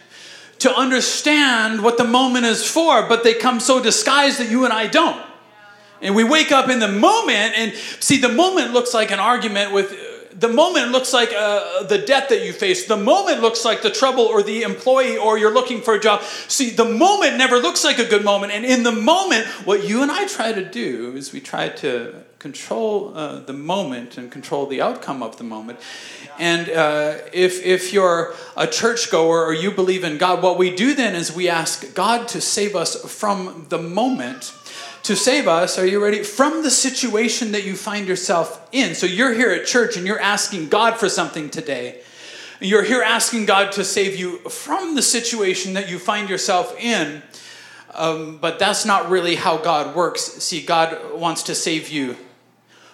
to 0.60 0.72
understand 0.74 1.82
what 1.82 1.98
the 1.98 2.04
moment 2.04 2.44
is 2.44 2.68
for, 2.68 3.08
but 3.08 3.24
they 3.24 3.34
come 3.34 3.60
so 3.60 3.82
disguised 3.82 4.38
that 4.38 4.48
you 4.48 4.64
and 4.64 4.72
I 4.72 4.86
don't. 4.86 5.24
And 6.00 6.14
we 6.14 6.22
wake 6.22 6.52
up 6.52 6.68
in 6.68 6.78
the 6.78 6.88
moment 6.88 7.54
and 7.56 7.72
see 7.74 8.18
the 8.18 8.28
moment 8.28 8.72
looks 8.72 8.94
like 8.94 9.10
an 9.10 9.18
argument 9.18 9.72
with 9.72 9.92
the 10.38 10.48
moment 10.48 10.92
looks 10.92 11.12
like 11.12 11.32
uh, 11.36 11.82
the 11.84 11.98
debt 11.98 12.28
that 12.28 12.44
you 12.44 12.52
face. 12.52 12.86
The 12.86 12.96
moment 12.96 13.40
looks 13.40 13.64
like 13.64 13.82
the 13.82 13.90
trouble 13.90 14.24
or 14.24 14.42
the 14.42 14.62
employee 14.62 15.16
or 15.16 15.38
you're 15.38 15.52
looking 15.52 15.80
for 15.80 15.94
a 15.94 16.00
job. 16.00 16.22
See, 16.46 16.70
the 16.70 16.84
moment 16.84 17.36
never 17.36 17.56
looks 17.56 17.84
like 17.84 17.98
a 17.98 18.04
good 18.04 18.24
moment. 18.24 18.52
And 18.52 18.64
in 18.64 18.82
the 18.82 18.92
moment, 18.92 19.46
what 19.64 19.88
you 19.88 20.02
and 20.02 20.10
I 20.10 20.26
try 20.26 20.52
to 20.52 20.64
do 20.64 21.16
is 21.16 21.32
we 21.32 21.40
try 21.40 21.68
to 21.68 22.14
control 22.38 23.16
uh, 23.16 23.40
the 23.40 23.52
moment 23.52 24.16
and 24.16 24.30
control 24.30 24.66
the 24.66 24.80
outcome 24.80 25.24
of 25.24 25.38
the 25.38 25.44
moment. 25.44 25.80
And 26.38 26.70
uh, 26.70 27.16
if, 27.32 27.64
if 27.64 27.92
you're 27.92 28.34
a 28.56 28.68
churchgoer 28.68 29.44
or 29.44 29.52
you 29.52 29.72
believe 29.72 30.04
in 30.04 30.18
God, 30.18 30.40
what 30.40 30.56
we 30.56 30.74
do 30.74 30.94
then 30.94 31.16
is 31.16 31.34
we 31.34 31.48
ask 31.48 31.94
God 31.94 32.28
to 32.28 32.40
save 32.40 32.76
us 32.76 32.94
from 33.12 33.66
the 33.70 33.78
moment 33.78 34.52
to 35.08 35.16
save 35.16 35.48
us, 35.48 35.78
are 35.78 35.86
you 35.86 36.04
ready? 36.04 36.22
From 36.22 36.62
the 36.62 36.70
situation 36.70 37.52
that 37.52 37.64
you 37.64 37.76
find 37.76 38.06
yourself 38.06 38.68
in. 38.72 38.94
So 38.94 39.06
you're 39.06 39.32
here 39.32 39.50
at 39.50 39.64
church 39.64 39.96
and 39.96 40.06
you're 40.06 40.20
asking 40.20 40.68
God 40.68 40.98
for 40.98 41.08
something 41.08 41.48
today. 41.48 42.02
You're 42.60 42.82
here 42.82 43.00
asking 43.00 43.46
God 43.46 43.72
to 43.72 43.84
save 43.84 44.16
you 44.16 44.36
from 44.50 44.96
the 44.96 45.00
situation 45.00 45.72
that 45.72 45.88
you 45.88 45.98
find 45.98 46.28
yourself 46.28 46.78
in. 46.78 47.22
Um, 47.94 48.36
but 48.36 48.58
that's 48.58 48.84
not 48.84 49.08
really 49.08 49.36
how 49.36 49.56
God 49.56 49.96
works. 49.96 50.20
See, 50.20 50.60
God 50.60 51.14
wants 51.14 51.42
to 51.44 51.54
save 51.54 51.88
you 51.88 52.14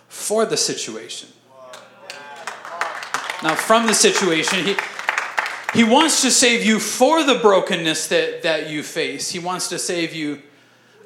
for 0.07 0.47
the 0.47 0.57
situation. 0.57 1.31
Now, 3.43 3.57
from 3.57 3.89
the 3.89 3.95
situation, 3.95 4.65
He, 4.65 4.77
he 5.75 5.83
wants 5.83 6.23
to 6.23 6.31
save 6.31 6.65
you 6.65 6.79
for 6.79 7.25
the 7.25 7.41
brokenness 7.41 8.07
that, 8.07 8.45
that 8.45 8.71
you 8.71 8.85
face. 8.85 9.33
He 9.33 9.41
wants 9.41 9.69
to 9.71 9.81
save 9.81 10.15
you 10.15 10.43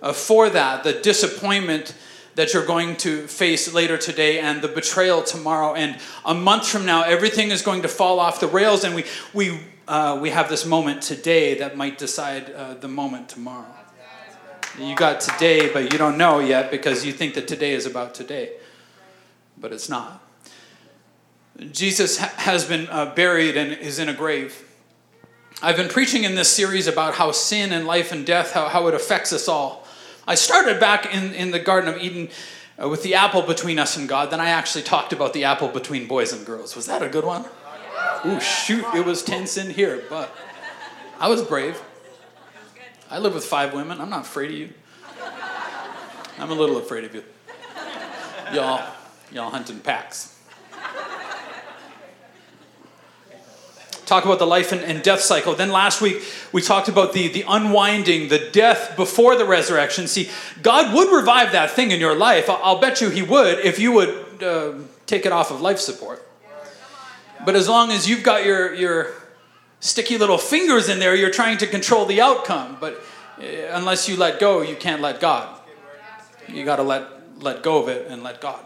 uh, 0.02 0.12
for 0.12 0.48
that, 0.50 0.84
the 0.84 0.92
disappointment 0.92 1.94
that 2.34 2.54
you're 2.54 2.66
going 2.66 2.96
to 2.96 3.26
face 3.26 3.72
later 3.74 3.98
today 3.98 4.38
and 4.38 4.62
the 4.62 4.68
betrayal 4.68 5.22
tomorrow. 5.22 5.74
And 5.74 5.98
a 6.24 6.34
month 6.34 6.68
from 6.68 6.86
now, 6.86 7.02
everything 7.02 7.50
is 7.50 7.62
going 7.62 7.82
to 7.82 7.88
fall 7.88 8.20
off 8.20 8.38
the 8.38 8.46
rails, 8.46 8.84
and 8.84 8.94
we, 8.94 9.04
we, 9.34 9.58
uh, 9.88 10.18
we 10.22 10.30
have 10.30 10.48
this 10.48 10.64
moment 10.64 11.02
today 11.02 11.58
that 11.58 11.76
might 11.76 11.98
decide 11.98 12.50
uh, 12.50 12.74
the 12.74 12.86
moment 12.86 13.28
tomorrow. 13.28 13.66
You 14.78 14.94
got 14.94 15.20
today, 15.20 15.72
but 15.72 15.92
you 15.92 15.98
don't 15.98 16.16
know 16.16 16.38
yet 16.38 16.70
because 16.70 17.04
you 17.04 17.12
think 17.12 17.34
that 17.34 17.48
today 17.48 17.72
is 17.72 17.84
about 17.84 18.14
today. 18.14 18.52
But 19.56 19.72
it's 19.72 19.88
not. 19.88 20.22
Jesus 21.72 22.18
ha- 22.18 22.32
has 22.36 22.64
been 22.64 22.86
uh, 22.88 23.12
buried 23.16 23.56
and 23.56 23.72
is 23.72 23.98
in 23.98 24.08
a 24.08 24.14
grave. 24.14 24.64
I've 25.60 25.76
been 25.76 25.88
preaching 25.88 26.22
in 26.22 26.36
this 26.36 26.48
series 26.48 26.86
about 26.86 27.14
how 27.14 27.32
sin 27.32 27.72
and 27.72 27.84
life 27.84 28.12
and 28.12 28.24
death, 28.24 28.52
how, 28.52 28.68
how 28.68 28.86
it 28.86 28.94
affects 28.94 29.32
us 29.32 29.48
all. 29.48 29.87
I 30.28 30.34
started 30.34 30.78
back 30.78 31.12
in, 31.14 31.32
in 31.32 31.52
the 31.52 31.58
Garden 31.58 31.94
of 31.94 32.02
Eden 32.02 32.28
uh, 32.80 32.86
with 32.86 33.02
the 33.02 33.14
apple 33.14 33.40
between 33.40 33.78
us 33.78 33.96
and 33.96 34.06
God. 34.06 34.30
Then 34.30 34.40
I 34.40 34.50
actually 34.50 34.84
talked 34.84 35.14
about 35.14 35.32
the 35.32 35.44
apple 35.44 35.68
between 35.68 36.06
boys 36.06 36.34
and 36.34 36.44
girls. 36.44 36.76
Was 36.76 36.84
that 36.84 37.02
a 37.02 37.08
good 37.08 37.24
one? 37.24 37.46
Ooh, 38.26 38.38
shoot, 38.38 38.84
it 38.94 39.06
was 39.06 39.22
tense 39.22 39.56
in 39.56 39.70
here, 39.70 40.04
but 40.10 40.30
I 41.18 41.28
was 41.28 41.40
brave. 41.40 41.80
I 43.10 43.20
live 43.20 43.32
with 43.32 43.46
five 43.46 43.72
women. 43.72 44.02
I'm 44.02 44.10
not 44.10 44.26
afraid 44.26 44.50
of 44.50 44.56
you. 44.58 44.74
I'm 46.38 46.50
a 46.50 46.54
little 46.54 46.76
afraid 46.76 47.04
of 47.04 47.14
you. 47.14 47.24
Y'all, 48.52 48.86
y'all 49.32 49.50
hunt 49.50 49.70
in 49.70 49.80
packs. 49.80 50.37
Talk 54.08 54.24
about 54.24 54.38
the 54.38 54.46
life 54.46 54.72
and, 54.72 54.80
and, 54.80 55.02
death 55.02 55.20
cycle. 55.20 55.54
Then 55.54 55.70
last 55.70 56.00
week 56.00 56.22
we 56.50 56.62
talked 56.62 56.88
about 56.88 57.12
the, 57.12 57.28
the 57.28 57.44
unwinding, 57.46 58.28
the 58.28 58.38
death 58.50 58.96
before 58.96 59.36
the 59.36 59.44
resurrection. 59.44 60.08
See, 60.08 60.30
God 60.62 60.94
would 60.94 61.14
revive 61.14 61.52
that 61.52 61.70
thing 61.70 61.90
in 61.90 62.00
your 62.00 62.16
life. 62.16 62.48
I'll, 62.48 62.80
bet 62.80 63.00
you 63.00 63.10
He 63.10 63.22
would 63.22 63.58
if 63.60 63.78
you 63.78 63.92
would 63.92 64.42
uh, 64.42 64.72
take 65.06 65.26
it 65.26 65.32
off 65.32 65.50
of 65.50 65.60
life 65.60 65.78
support. 65.78 66.24
But 67.44 67.54
as 67.54 67.68
long 67.68 67.92
as 67.92 68.08
you've 68.08 68.24
got 68.24 68.44
your, 68.44 68.74
your 68.74 69.12
sticky 69.80 70.18
little 70.18 70.38
fingers 70.38 70.88
in 70.88 70.98
there, 70.98 71.14
you're 71.14 71.30
trying 71.30 71.58
to 71.58 71.66
control 71.66 72.06
the 72.06 72.20
outcome. 72.20 72.78
But 72.80 72.94
uh, 73.38 73.44
unless 73.72 74.08
you 74.08 74.16
let 74.16 74.40
go, 74.40 74.62
you 74.62 74.74
can't 74.74 75.02
let 75.02 75.20
God. 75.20 75.60
You 76.48 76.64
got 76.64 76.76
to 76.76 76.82
let, 76.82 77.04
let 77.42 77.62
go 77.62 77.82
of 77.82 77.88
it 77.88 78.06
and 78.08 78.22
let 78.22 78.40
God. 78.40 78.64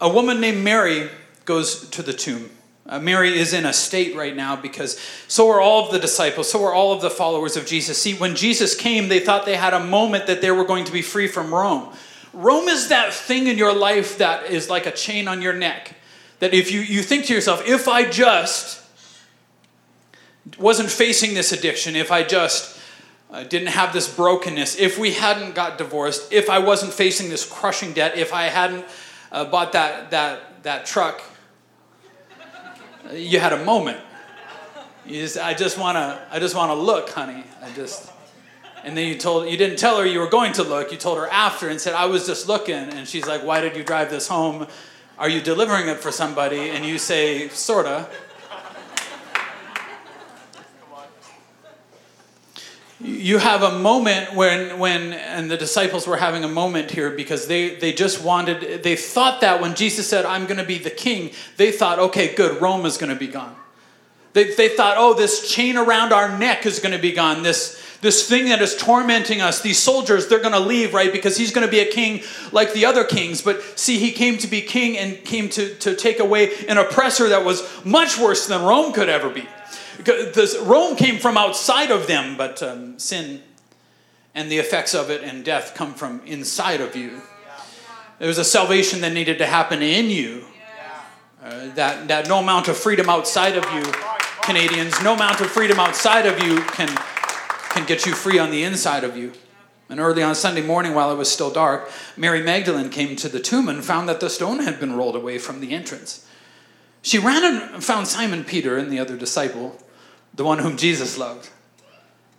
A 0.00 0.08
woman 0.08 0.40
named 0.40 0.62
Mary 0.62 1.08
goes 1.44 1.88
to 1.90 2.02
the 2.02 2.12
tomb. 2.12 2.50
Uh, 2.86 2.98
Mary 2.98 3.38
is 3.38 3.54
in 3.54 3.64
a 3.64 3.72
state 3.72 4.14
right 4.14 4.36
now 4.36 4.56
because 4.56 5.00
so 5.26 5.48
are 5.50 5.60
all 5.60 5.86
of 5.86 5.92
the 5.92 5.98
disciples, 5.98 6.50
so 6.50 6.62
are 6.64 6.74
all 6.74 6.92
of 6.92 7.00
the 7.00 7.08
followers 7.08 7.56
of 7.56 7.64
Jesus. 7.64 7.96
See, 7.96 8.14
when 8.14 8.36
Jesus 8.36 8.74
came, 8.74 9.08
they 9.08 9.20
thought 9.20 9.46
they 9.46 9.56
had 9.56 9.72
a 9.72 9.80
moment 9.80 10.26
that 10.26 10.42
they 10.42 10.50
were 10.50 10.64
going 10.64 10.84
to 10.84 10.92
be 10.92 11.00
free 11.00 11.26
from 11.26 11.54
Rome. 11.54 11.94
Rome 12.34 12.68
is 12.68 12.88
that 12.88 13.14
thing 13.14 13.46
in 13.46 13.56
your 13.56 13.74
life 13.74 14.18
that 14.18 14.50
is 14.50 14.68
like 14.68 14.84
a 14.84 14.90
chain 14.90 15.28
on 15.28 15.40
your 15.40 15.54
neck. 15.54 15.96
That 16.40 16.52
if 16.52 16.70
you, 16.70 16.80
you 16.80 17.02
think 17.02 17.24
to 17.26 17.34
yourself, 17.34 17.66
if 17.66 17.88
I 17.88 18.10
just 18.10 18.82
wasn't 20.58 20.90
facing 20.90 21.32
this 21.32 21.52
addiction, 21.52 21.96
if 21.96 22.12
I 22.12 22.22
just 22.22 22.78
uh, 23.30 23.44
didn't 23.44 23.68
have 23.68 23.94
this 23.94 24.14
brokenness, 24.14 24.78
if 24.78 24.98
we 24.98 25.12
hadn't 25.12 25.54
got 25.54 25.78
divorced, 25.78 26.30
if 26.32 26.50
I 26.50 26.58
wasn't 26.58 26.92
facing 26.92 27.30
this 27.30 27.50
crushing 27.50 27.94
debt, 27.94 28.18
if 28.18 28.34
I 28.34 28.44
hadn't 28.44 28.84
uh, 29.32 29.46
bought 29.46 29.72
that, 29.72 30.10
that, 30.10 30.62
that 30.64 30.84
truck 30.84 31.22
you 33.16 33.40
had 33.40 33.52
a 33.52 33.64
moment. 33.64 33.98
You 35.06 35.20
just, 35.20 35.38
I 35.38 35.54
just 35.54 35.78
wanna, 35.78 36.20
I 36.30 36.38
just 36.38 36.54
wanna 36.54 36.74
look, 36.74 37.10
honey. 37.10 37.44
I 37.62 37.70
just, 37.72 38.10
and 38.84 38.96
then 38.96 39.08
you 39.08 39.16
told, 39.16 39.48
you 39.48 39.56
didn't 39.56 39.78
tell 39.78 39.98
her 39.98 40.06
you 40.06 40.20
were 40.20 40.28
going 40.28 40.52
to 40.54 40.62
look. 40.62 40.92
You 40.92 40.98
told 40.98 41.18
her 41.18 41.28
after 41.28 41.68
and 41.68 41.80
said, 41.80 41.94
I 41.94 42.06
was 42.06 42.26
just 42.26 42.48
looking. 42.48 42.74
And 42.74 43.08
she's 43.08 43.26
like, 43.26 43.42
Why 43.42 43.60
did 43.60 43.76
you 43.76 43.82
drive 43.82 44.10
this 44.10 44.28
home? 44.28 44.66
Are 45.18 45.28
you 45.28 45.40
delivering 45.40 45.88
it 45.88 46.00
for 46.00 46.10
somebody? 46.10 46.70
And 46.70 46.84
you 46.84 46.98
say, 46.98 47.48
Sorta. 47.48 48.08
You 53.04 53.36
have 53.36 53.62
a 53.62 53.78
moment 53.78 54.34
when 54.34 54.78
when 54.78 55.12
and 55.12 55.50
the 55.50 55.58
disciples 55.58 56.06
were 56.06 56.16
having 56.16 56.42
a 56.42 56.48
moment 56.48 56.90
here 56.90 57.10
because 57.10 57.46
they 57.46 57.74
they 57.74 57.92
just 57.92 58.24
wanted 58.24 58.82
they 58.82 58.96
thought 58.96 59.42
that 59.42 59.60
when 59.60 59.74
jesus 59.74 60.08
said 60.08 60.24
i'm 60.24 60.46
going 60.46 60.56
to 60.56 60.64
be 60.64 60.78
the 60.78 60.90
king 60.90 61.30
they 61.58 61.70
thought 61.70 61.98
okay 61.98 62.34
good 62.34 62.62
rome 62.62 62.86
is 62.86 62.96
going 62.96 63.12
to 63.12 63.18
be 63.18 63.26
gone. 63.26 63.54
They, 64.32 64.52
they 64.54 64.68
thought 64.70 64.96
oh 64.98 65.14
this 65.14 65.52
chain 65.52 65.76
around 65.76 66.12
our 66.12 66.38
neck 66.38 66.66
is 66.66 66.80
going 66.80 66.94
to 66.94 67.00
be 67.00 67.12
gone. 67.12 67.42
This 67.42 67.80
this 68.00 68.28
thing 68.28 68.46
that 68.46 68.60
is 68.60 68.76
tormenting 68.76 69.40
us 69.40 69.60
these 69.60 69.78
soldiers 69.78 70.26
they're 70.26 70.40
going 70.40 70.52
to 70.52 70.60
leave 70.60 70.92
right 70.92 71.12
because 71.12 71.36
he's 71.36 71.52
going 71.52 71.66
to 71.66 71.70
be 71.70 71.80
a 71.80 71.90
king 71.90 72.22
like 72.52 72.72
the 72.72 72.86
other 72.86 73.04
kings. 73.04 73.42
But 73.42 73.62
see 73.78 73.98
he 73.98 74.12
came 74.12 74.38
to 74.38 74.48
be 74.48 74.60
king 74.60 74.98
and 74.98 75.24
came 75.24 75.48
to, 75.50 75.74
to 75.76 75.94
take 75.94 76.20
away 76.20 76.52
an 76.66 76.78
oppressor 76.78 77.28
that 77.28 77.44
was 77.44 77.62
much 77.84 78.18
worse 78.18 78.46
than 78.46 78.62
rome 78.62 78.92
could 78.92 79.08
ever 79.08 79.28
be 79.28 79.46
Rome 80.62 80.96
came 80.96 81.18
from 81.18 81.36
outside 81.36 81.90
of 81.90 82.06
them, 82.06 82.36
but 82.36 82.62
um, 82.62 82.98
sin 82.98 83.42
and 84.34 84.50
the 84.50 84.58
effects 84.58 84.94
of 84.94 85.10
it 85.10 85.22
and 85.22 85.44
death 85.44 85.74
come 85.74 85.94
from 85.94 86.20
inside 86.26 86.80
of 86.80 86.96
you. 86.96 87.20
There 88.18 88.28
was 88.28 88.38
a 88.38 88.44
salvation 88.44 89.00
that 89.02 89.12
needed 89.12 89.38
to 89.38 89.46
happen 89.46 89.82
in 89.82 90.10
you. 90.10 90.44
Uh, 91.42 91.74
that, 91.74 92.08
that 92.08 92.28
no 92.28 92.38
amount 92.38 92.68
of 92.68 92.76
freedom 92.76 93.08
outside 93.08 93.56
of 93.56 93.64
you, 93.74 93.92
Canadians, 94.42 95.00
no 95.02 95.14
amount 95.14 95.40
of 95.40 95.50
freedom 95.50 95.78
outside 95.78 96.24
of 96.24 96.42
you 96.42 96.62
can, 96.62 96.88
can 97.68 97.84
get 97.84 98.06
you 98.06 98.14
free 98.14 98.38
on 98.38 98.50
the 98.50 98.64
inside 98.64 99.04
of 99.04 99.16
you. 99.16 99.32
And 99.90 100.00
early 100.00 100.22
on 100.22 100.34
Sunday 100.34 100.62
morning, 100.62 100.94
while 100.94 101.12
it 101.12 101.16
was 101.16 101.30
still 101.30 101.50
dark, 101.50 101.90
Mary 102.16 102.42
Magdalene 102.42 102.88
came 102.88 103.14
to 103.16 103.28
the 103.28 103.40
tomb 103.40 103.68
and 103.68 103.84
found 103.84 104.08
that 104.08 104.20
the 104.20 104.30
stone 104.30 104.60
had 104.60 104.80
been 104.80 104.96
rolled 104.96 105.16
away 105.16 105.38
from 105.38 105.60
the 105.60 105.72
entrance. 105.72 106.26
She 107.02 107.18
ran 107.18 107.44
and 107.44 107.84
found 107.84 108.08
Simon 108.08 108.44
Peter 108.44 108.78
and 108.78 108.90
the 108.90 108.98
other 108.98 109.16
disciple 109.16 109.78
the 110.34 110.44
one 110.44 110.58
whom 110.58 110.76
Jesus 110.76 111.18
loved. 111.18 111.50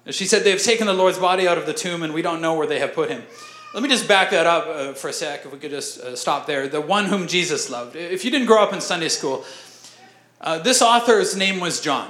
She 0.10 0.25
said, 0.25 0.44
They've 0.44 0.62
taken 0.62 0.88
the 0.88 0.94
Lord's 0.94 1.18
body 1.18 1.48
out 1.48 1.58
of 1.58 1.66
the 1.66 1.74
tomb 1.74 2.04
and 2.04 2.14
we 2.14 2.22
don't 2.22 2.42
know 2.42 2.54
where 2.54 2.68
they 2.68 2.80
have 2.80 2.94
put 2.94 3.10
him. 3.10 3.24
Let 3.74 3.84
me 3.84 3.90
just 3.90 4.08
back 4.08 4.30
that 4.30 4.46
up 4.46 4.68
uh, 4.68 4.94
for 4.94 5.10
a 5.10 5.14
sec, 5.14 5.46
if 5.46 5.52
we 5.52 5.58
could 5.58 5.72
just 5.72 6.00
uh, 6.00 6.16
stop 6.16 6.48
there. 6.48 6.68
The 6.68 6.80
one 6.80 7.06
whom 7.06 7.28
Jesus 7.28 7.70
loved. 7.70 7.96
If 7.96 8.24
you 8.24 8.32
didn't 8.32 8.48
grow 8.48 8.64
up 8.64 8.72
in 8.72 8.80
Sunday 8.80 9.10
school, 9.10 9.44
uh, 10.40 10.60
this 10.60 10.82
author's 10.82 11.36
name 11.36 11.60
was 11.60 11.82
John. 11.82 12.10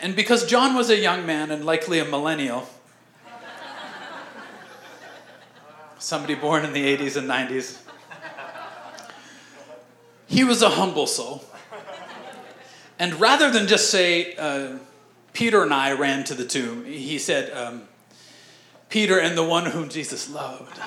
And 0.00 0.16
because 0.16 0.46
John 0.46 0.74
was 0.74 0.88
a 0.88 0.96
young 0.96 1.26
man 1.26 1.50
and 1.50 1.66
likely 1.66 1.98
a 1.98 2.04
millennial, 2.04 2.66
somebody 5.98 6.34
born 6.34 6.64
in 6.64 6.72
the 6.72 6.96
80s 6.96 7.16
and 7.16 7.28
90s, 7.28 7.78
he 10.26 10.44
was 10.44 10.62
a 10.62 10.70
humble 10.70 11.06
soul. 11.06 11.44
And 12.98 13.20
rather 13.20 13.50
than 13.50 13.66
just 13.66 13.90
say, 13.90 14.34
uh, 14.36 14.78
Peter 15.32 15.62
and 15.62 15.72
I 15.72 15.92
ran 15.92 16.24
to 16.24 16.34
the 16.34 16.44
tomb. 16.44 16.84
He 16.84 17.18
said, 17.18 17.56
um, 17.56 17.82
Peter 18.88 19.18
and 19.18 19.38
the 19.38 19.44
one 19.44 19.66
whom 19.66 19.88
Jesus 19.88 20.28
loved. 20.28 20.78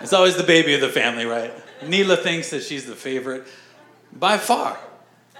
it's 0.00 0.12
always 0.12 0.36
the 0.36 0.42
baby 0.42 0.74
of 0.74 0.80
the 0.80 0.88
family, 0.88 1.24
right? 1.24 1.52
Neela 1.86 2.16
thinks 2.16 2.50
that 2.50 2.62
she's 2.62 2.86
the 2.86 2.96
favorite 2.96 3.46
by 4.12 4.38
far. 4.38 4.78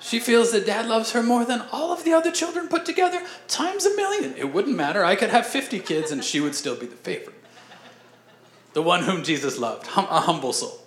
She 0.01 0.21
feels 0.21 0.53
that 0.53 0.67
dad 0.67 0.87
loves 0.87 1.13
her 1.13 1.23
more 1.23 1.45
than 1.45 1.63
all 1.73 1.93
of 1.93 2.05
the 2.05 2.13
other 2.13 2.31
children 2.31 2.69
put 2.69 2.85
together, 2.85 3.23
times 3.49 3.87
a 3.87 3.97
million. 3.97 4.35
It 4.37 4.53
wouldn't 4.53 4.77
matter. 4.77 5.05
I 5.05 5.17
could 5.17 5.31
have 5.31 5.47
50 5.47 5.81
kids 5.81 6.11
and 6.11 6.23
she 6.23 6.41
would 6.41 6.55
still 6.55 6.77
be 6.77 6.87
the 6.87 6.97
favorite. 6.97 7.37
the 8.75 8.83
one 8.83 9.03
whom 9.03 9.25
Jesus 9.25 9.59
loved, 9.59 9.87
hum- 9.87 10.07
a 10.11 10.21
humble 10.21 10.53
soul. 10.53 10.79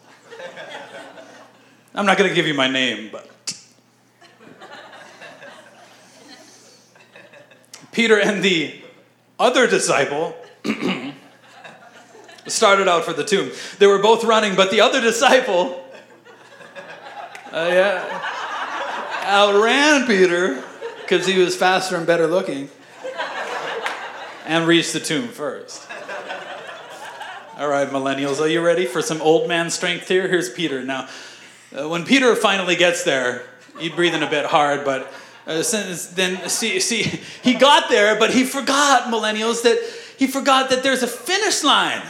I'm 1.96 2.06
not 2.06 2.18
going 2.18 2.30
to 2.30 2.36
give 2.36 2.46
you 2.46 2.54
my 2.54 2.68
name, 2.68 3.10
but. 3.12 3.28
Peter 7.98 8.20
and 8.20 8.44
the 8.44 8.80
other 9.40 9.66
disciple 9.66 10.36
started 12.46 12.88
out 12.88 13.04
for 13.04 13.12
the 13.12 13.24
tomb. 13.24 13.50
They 13.80 13.88
were 13.88 13.98
both 13.98 14.24
running, 14.24 14.56
but 14.56 14.70
the 14.70 14.82
other 14.82 15.02
disciple 15.02 15.84
uh, 17.52 17.70
yeah, 17.74 18.22
outran 19.24 20.06
Peter 20.06 20.64
because 21.02 21.26
he 21.26 21.40
was 21.40 21.56
faster 21.56 21.96
and 21.96 22.06
better 22.06 22.28
looking 22.28 22.70
and 24.46 24.68
reached 24.68 24.94
the 24.94 25.00
tomb 25.00 25.30
first. 25.30 25.90
All 27.58 27.68
right, 27.68 27.90
millennials, 27.90 28.40
are 28.40 28.48
you 28.48 28.62
ready 28.62 28.86
for 28.86 29.02
some 29.02 29.20
old 29.24 29.48
man 29.48 29.72
strength 29.72 30.08
here? 30.08 30.28
Here's 30.28 30.52
Peter. 30.52 30.84
Now, 30.84 31.10
uh, 31.76 31.90
when 31.90 32.06
Peter 32.06 32.36
finally 32.36 32.76
gets 32.76 33.04
there, 33.04 33.42
he's 33.80 33.92
breathing 33.92 34.22
a 34.22 34.30
bit 34.30 34.46
hard, 34.46 34.86
but 34.86 35.12
uh, 35.48 35.64
then, 36.14 36.50
see, 36.50 36.80
see, 36.82 37.04
he 37.42 37.54
got 37.54 37.90
there, 37.90 38.20
but 38.20 38.32
he 38.32 38.44
forgot, 38.44 39.04
millennials, 39.12 39.64
that 39.64 39.82
he 40.18 40.28
forgot 40.28 40.70
that 40.70 40.84
there's 40.84 41.04
a 41.04 41.08
finish 41.08 41.64
line. 41.64 42.02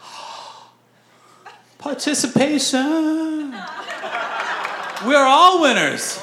Participation. 1.78 3.50
We 5.04 5.14
are 5.14 5.26
all 5.26 5.60
winners. 5.60 6.18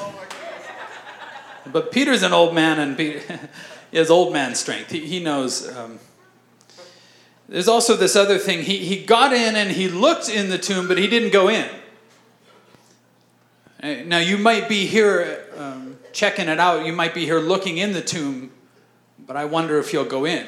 But 1.66 1.92
Peter's 1.92 2.24
an 2.24 2.32
old 2.32 2.54
man, 2.54 2.80
and 2.80 2.96
Peter, 2.96 3.20
he 3.92 3.98
has 3.98 4.10
old 4.10 4.32
man 4.32 4.56
strength. 4.56 4.90
He, 4.90 5.06
he 5.06 5.20
knows. 5.20 5.68
Um, 5.76 6.00
there's 7.48 7.68
also 7.68 7.94
this 7.96 8.16
other 8.16 8.38
thing. 8.38 8.62
He, 8.62 8.78
he 8.78 9.04
got 9.04 9.32
in 9.32 9.54
and 9.54 9.70
he 9.70 9.88
looked 9.88 10.28
in 10.28 10.50
the 10.50 10.58
tomb, 10.58 10.88
but 10.88 10.98
he 10.98 11.06
didn't 11.06 11.32
go 11.32 11.48
in. 11.48 11.68
Uh, 13.82 14.02
now, 14.06 14.18
you 14.18 14.38
might 14.38 14.68
be 14.68 14.86
here 14.86 15.44
um, 15.58 15.83
checking 16.14 16.48
it 16.48 16.58
out. 16.58 16.86
You 16.86 16.92
might 16.92 17.12
be 17.12 17.26
here 17.26 17.40
looking 17.40 17.76
in 17.76 17.92
the 17.92 18.00
tomb, 18.00 18.52
but 19.18 19.36
I 19.36 19.44
wonder 19.44 19.78
if 19.78 19.92
you'll 19.92 20.04
go 20.04 20.24
in. 20.24 20.46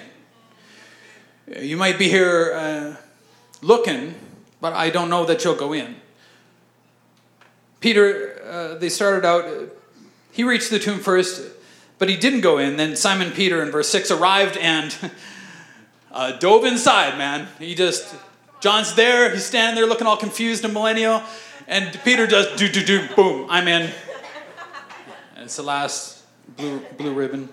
You 1.60 1.76
might 1.76 1.98
be 1.98 2.08
here 2.08 2.54
uh, 2.54 2.96
looking, 3.60 4.14
but 4.60 4.72
I 4.72 4.90
don't 4.90 5.10
know 5.10 5.26
that 5.26 5.44
you'll 5.44 5.56
go 5.56 5.72
in. 5.72 5.96
Peter, 7.80 8.40
uh, 8.44 8.78
they 8.78 8.88
started 8.88 9.24
out, 9.24 9.44
uh, 9.44 9.64
he 10.32 10.44
reached 10.44 10.70
the 10.70 10.78
tomb 10.78 10.98
first, 10.98 11.42
but 11.98 12.08
he 12.08 12.16
didn't 12.16 12.40
go 12.40 12.58
in. 12.58 12.76
Then 12.76 12.96
Simon 12.96 13.32
Peter 13.32 13.62
in 13.62 13.70
verse 13.70 13.88
6 13.88 14.10
arrived 14.10 14.56
and 14.56 14.96
uh, 16.12 16.32
dove 16.38 16.64
inside, 16.64 17.18
man. 17.18 17.48
He 17.58 17.74
just, 17.74 18.14
John's 18.60 18.94
there, 18.94 19.32
he's 19.32 19.44
standing 19.44 19.74
there 19.74 19.86
looking 19.86 20.06
all 20.06 20.16
confused 20.16 20.64
and 20.64 20.72
millennial, 20.72 21.22
and 21.68 21.98
Peter 22.04 22.26
just 22.26 22.56
do, 22.56 22.68
do, 22.68 22.84
do, 22.84 23.06
boom, 23.14 23.46
I'm 23.50 23.68
in. 23.68 23.90
It's 25.46 25.54
the 25.54 25.62
last 25.62 26.24
blue, 26.56 26.80
blue 26.98 27.14
ribbon. 27.14 27.48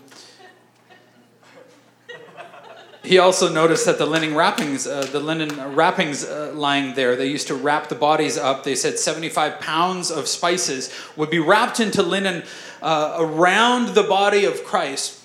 He 3.04 3.20
also 3.20 3.54
noticed 3.54 3.86
that 3.86 4.00
the 4.00 4.08
linen 4.08 4.34
wrappings, 4.34 4.88
uh, 4.88 5.04
the 5.12 5.20
linen 5.20 5.76
wrappings 5.76 6.26
uh, 6.26 6.54
lying 6.56 6.96
there, 6.96 7.16
they 7.16 7.28
used 7.28 7.46
to 7.50 7.54
wrap 7.54 7.90
the 7.90 7.96
bodies 7.96 8.36
up. 8.36 8.64
They 8.64 8.74
said 8.74 8.98
75 8.98 9.60
pounds 9.60 10.10
of 10.10 10.28
spices 10.28 10.92
would 11.16 11.30
be 11.30 11.38
wrapped 11.38 11.80
into 11.80 12.02
linen 12.02 12.46
uh, 12.82 13.18
around 13.20 13.90
the 13.90 14.02
body 14.02 14.46
of 14.46 14.64
Christ. 14.64 15.23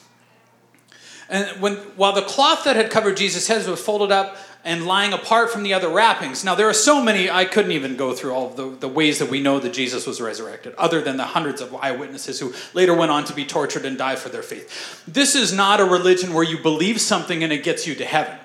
And 1.29 1.61
when, 1.61 1.75
while 1.97 2.13
the 2.13 2.23
cloth 2.23 2.65
that 2.65 2.77
had 2.77 2.91
covered 2.91 3.17
Jesus' 3.17 3.49
head 3.49 3.67
was 3.67 3.81
folded 3.81 4.11
up 4.11 4.37
and 4.65 4.87
lying 4.87 5.13
apart 5.13 5.51
from 5.51 5.63
the 5.63 5.73
other 5.73 5.89
wrappings. 5.89 6.45
Now, 6.45 6.55
there 6.55 6.69
are 6.69 6.75
so 6.75 7.03
many, 7.03 7.31
I 7.31 7.45
couldn't 7.45 7.73
even 7.73 7.97
go 7.97 8.13
through 8.13 8.33
all 8.33 8.51
the, 8.51 8.69
the 8.69 8.89
ways 8.89 9.19
that 9.21 9.31
we 9.31 9.41
know 9.41 9.59
that 9.61 9.73
Jesus 9.73 10.07
was 10.07 10.21
resurrected, 10.21 10.75
other 10.77 11.01
than 11.01 11.17
the 11.17 11.25
hundreds 11.25 11.61
of 11.61 11.75
eyewitnesses 11.77 12.41
who 12.41 12.53
later 12.75 12.95
went 12.95 13.11
on 13.11 13.25
to 13.25 13.33
be 13.33 13.45
tortured 13.45 13.85
and 13.85 13.97
die 13.97 14.17
for 14.17 14.31
their 14.31 14.43
faith. 14.43 15.05
This 15.07 15.35
is 15.35 15.53
not 15.53 15.81
a 15.81 15.85
religion 15.85 16.35
where 16.35 16.45
you 16.45 16.59
believe 16.59 17.01
something 17.01 17.45
and 17.45 17.53
it 17.53 17.63
gets 17.63 17.87
you 17.87 17.95
to 17.95 18.05
heaven. 18.05 18.37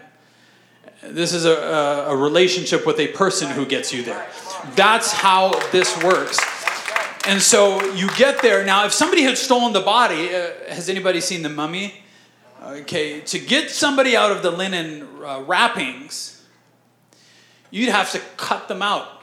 This 1.02 1.34
is 1.34 1.46
a, 1.46 1.52
a, 1.52 2.14
a 2.14 2.16
relationship 2.16 2.86
with 2.86 3.00
a 3.00 3.08
person 3.08 3.50
who 3.50 3.66
gets 3.66 3.92
you 3.92 4.04
there. 4.04 4.26
That's 4.76 5.12
how 5.12 5.60
this 5.72 6.02
works. 6.04 6.40
And 7.28 7.42
so 7.42 7.84
you 7.94 8.10
get 8.16 8.42
there. 8.42 8.64
Now, 8.66 8.86
if 8.86 8.94
somebody 8.94 9.24
had 9.24 9.38
stolen 9.38 9.74
the 9.74 9.82
body, 9.82 10.34
uh, 10.34 10.52
has 10.70 10.90
anybody 10.90 11.20
seen 11.20 11.42
the 11.42 11.50
mummy? 11.50 12.03
Okay, 12.64 13.20
to 13.20 13.40
get 13.40 13.70
somebody 13.70 14.16
out 14.16 14.32
of 14.32 14.42
the 14.42 14.50
linen 14.50 15.06
uh, 15.22 15.42
wrappings, 15.42 16.46
you'd 17.72 17.90
have 17.90 18.12
to 18.14 18.22
cut 18.38 18.70
them 18.70 18.82
out. 18.82 19.22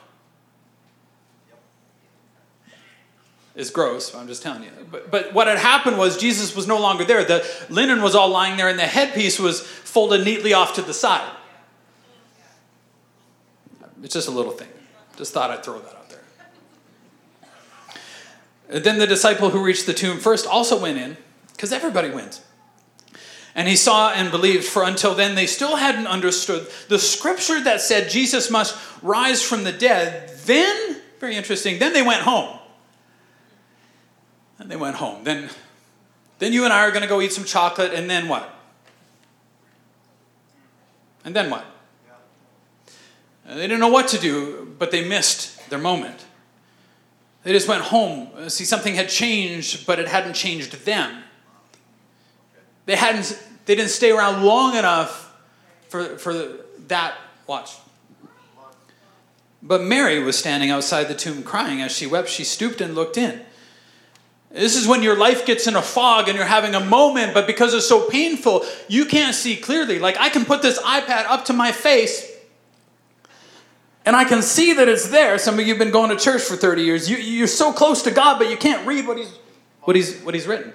It's 3.56 3.70
gross, 3.70 4.14
I'm 4.14 4.26
just 4.26 4.42
telling 4.42 4.64
you. 4.64 4.70
But, 4.90 5.10
but 5.10 5.32
what 5.32 5.46
had 5.46 5.58
happened 5.58 5.96
was 5.96 6.18
Jesus 6.18 6.54
was 6.54 6.66
no 6.66 6.78
longer 6.80 7.04
there. 7.04 7.24
The 7.24 7.46
linen 7.70 8.02
was 8.02 8.14
all 8.14 8.28
lying 8.28 8.58
there, 8.58 8.68
and 8.68 8.78
the 8.78 8.86
headpiece 8.86 9.38
was 9.38 9.60
folded 9.60 10.24
neatly 10.24 10.52
off 10.52 10.74
to 10.74 10.82
the 10.82 10.94
side. 10.94 11.30
It's 14.02 14.14
just 14.14 14.28
a 14.28 14.32
little 14.32 14.52
thing. 14.52 14.68
Just 15.16 15.32
thought 15.32 15.50
I'd 15.50 15.64
throw 15.64 15.78
that 15.78 15.94
out 15.94 16.10
there. 18.68 18.80
Then 18.80 18.98
the 18.98 19.06
disciple 19.06 19.50
who 19.50 19.62
reached 19.64 19.86
the 19.86 19.94
tomb 19.94 20.18
first 20.18 20.46
also 20.46 20.78
went 20.78 20.98
in, 20.98 21.16
because 21.52 21.72
everybody 21.72 22.10
went. 22.10 22.42
And 23.54 23.66
he 23.66 23.76
saw 23.76 24.10
and 24.12 24.30
believed, 24.30 24.64
for 24.64 24.84
until 24.84 25.14
then 25.14 25.34
they 25.34 25.46
still 25.46 25.76
hadn't 25.76 26.06
understood 26.06 26.66
the 26.88 26.98
scripture 26.98 27.60
that 27.64 27.80
said 27.80 28.08
Jesus 28.08 28.50
must 28.50 28.78
rise 29.02 29.42
from 29.42 29.64
the 29.64 29.72
dead. 29.72 30.30
Then, 30.44 30.96
very 31.18 31.36
interesting, 31.36 31.78
then 31.78 31.92
they 31.92 32.02
went 32.02 32.22
home. 32.22 32.58
And 34.58 34.70
they 34.70 34.76
went 34.76 34.96
home. 34.96 35.24
Then, 35.24 35.50
then 36.38 36.52
you 36.52 36.64
and 36.64 36.72
I 36.72 36.86
are 36.86 36.90
going 36.90 37.02
to 37.02 37.08
go 37.08 37.20
eat 37.20 37.32
some 37.32 37.44
chocolate, 37.44 37.92
and 37.92 38.08
then 38.08 38.28
what? 38.28 38.54
And 41.24 41.34
then 41.34 41.50
what? 41.50 41.64
Uh, 43.48 43.54
they 43.54 43.62
didn't 43.62 43.80
know 43.80 43.88
what 43.88 44.08
to 44.08 44.18
do, 44.18 44.74
but 44.78 44.90
they 44.90 45.06
missed 45.06 45.68
their 45.70 45.78
moment. 45.78 46.24
They 47.42 47.52
just 47.52 47.68
went 47.68 47.82
home. 47.82 48.28
Uh, 48.36 48.48
see, 48.48 48.64
something 48.64 48.94
had 48.94 49.08
changed, 49.08 49.86
but 49.86 49.98
it 49.98 50.08
hadn't 50.08 50.34
changed 50.34 50.72
them. 50.84 51.24
They 52.90 52.96
hadn't 52.96 53.40
they 53.66 53.76
didn't 53.76 53.90
stay 53.90 54.10
around 54.10 54.42
long 54.42 54.76
enough 54.76 55.32
for, 55.90 56.18
for 56.18 56.34
that 56.88 57.14
watch. 57.46 57.76
But 59.62 59.82
Mary 59.82 60.20
was 60.20 60.36
standing 60.36 60.70
outside 60.70 61.04
the 61.04 61.14
tomb 61.14 61.44
crying. 61.44 61.80
As 61.80 61.92
she 61.92 62.04
wept, 62.04 62.28
she 62.28 62.42
stooped 62.42 62.80
and 62.80 62.96
looked 62.96 63.16
in. 63.16 63.42
This 64.50 64.74
is 64.74 64.88
when 64.88 65.04
your 65.04 65.16
life 65.16 65.46
gets 65.46 65.68
in 65.68 65.76
a 65.76 65.82
fog 65.82 66.28
and 66.28 66.36
you're 66.36 66.48
having 66.48 66.74
a 66.74 66.80
moment, 66.80 67.32
but 67.32 67.46
because 67.46 67.74
it's 67.74 67.86
so 67.86 68.08
painful, 68.08 68.64
you 68.88 69.04
can't 69.04 69.36
see 69.36 69.54
clearly. 69.54 70.00
Like, 70.00 70.16
I 70.18 70.28
can 70.28 70.44
put 70.44 70.60
this 70.60 70.80
iPad 70.82 71.26
up 71.26 71.44
to 71.44 71.52
my 71.52 71.70
face 71.70 72.28
and 74.04 74.16
I 74.16 74.24
can 74.24 74.42
see 74.42 74.72
that 74.72 74.88
it's 74.88 75.10
there. 75.10 75.38
Some 75.38 75.60
of 75.60 75.60
you 75.60 75.74
have 75.74 75.78
been 75.78 75.92
going 75.92 76.10
to 76.10 76.16
church 76.16 76.42
for 76.42 76.56
30 76.56 76.82
years. 76.82 77.08
You, 77.08 77.18
you're 77.18 77.46
so 77.46 77.72
close 77.72 78.02
to 78.02 78.10
God, 78.10 78.40
but 78.40 78.50
you 78.50 78.56
can't 78.56 78.84
read 78.84 79.06
what 79.06 79.16
he's, 79.16 79.32
what 79.82 79.94
he's, 79.94 80.20
what 80.22 80.34
he's 80.34 80.48
written. 80.48 80.72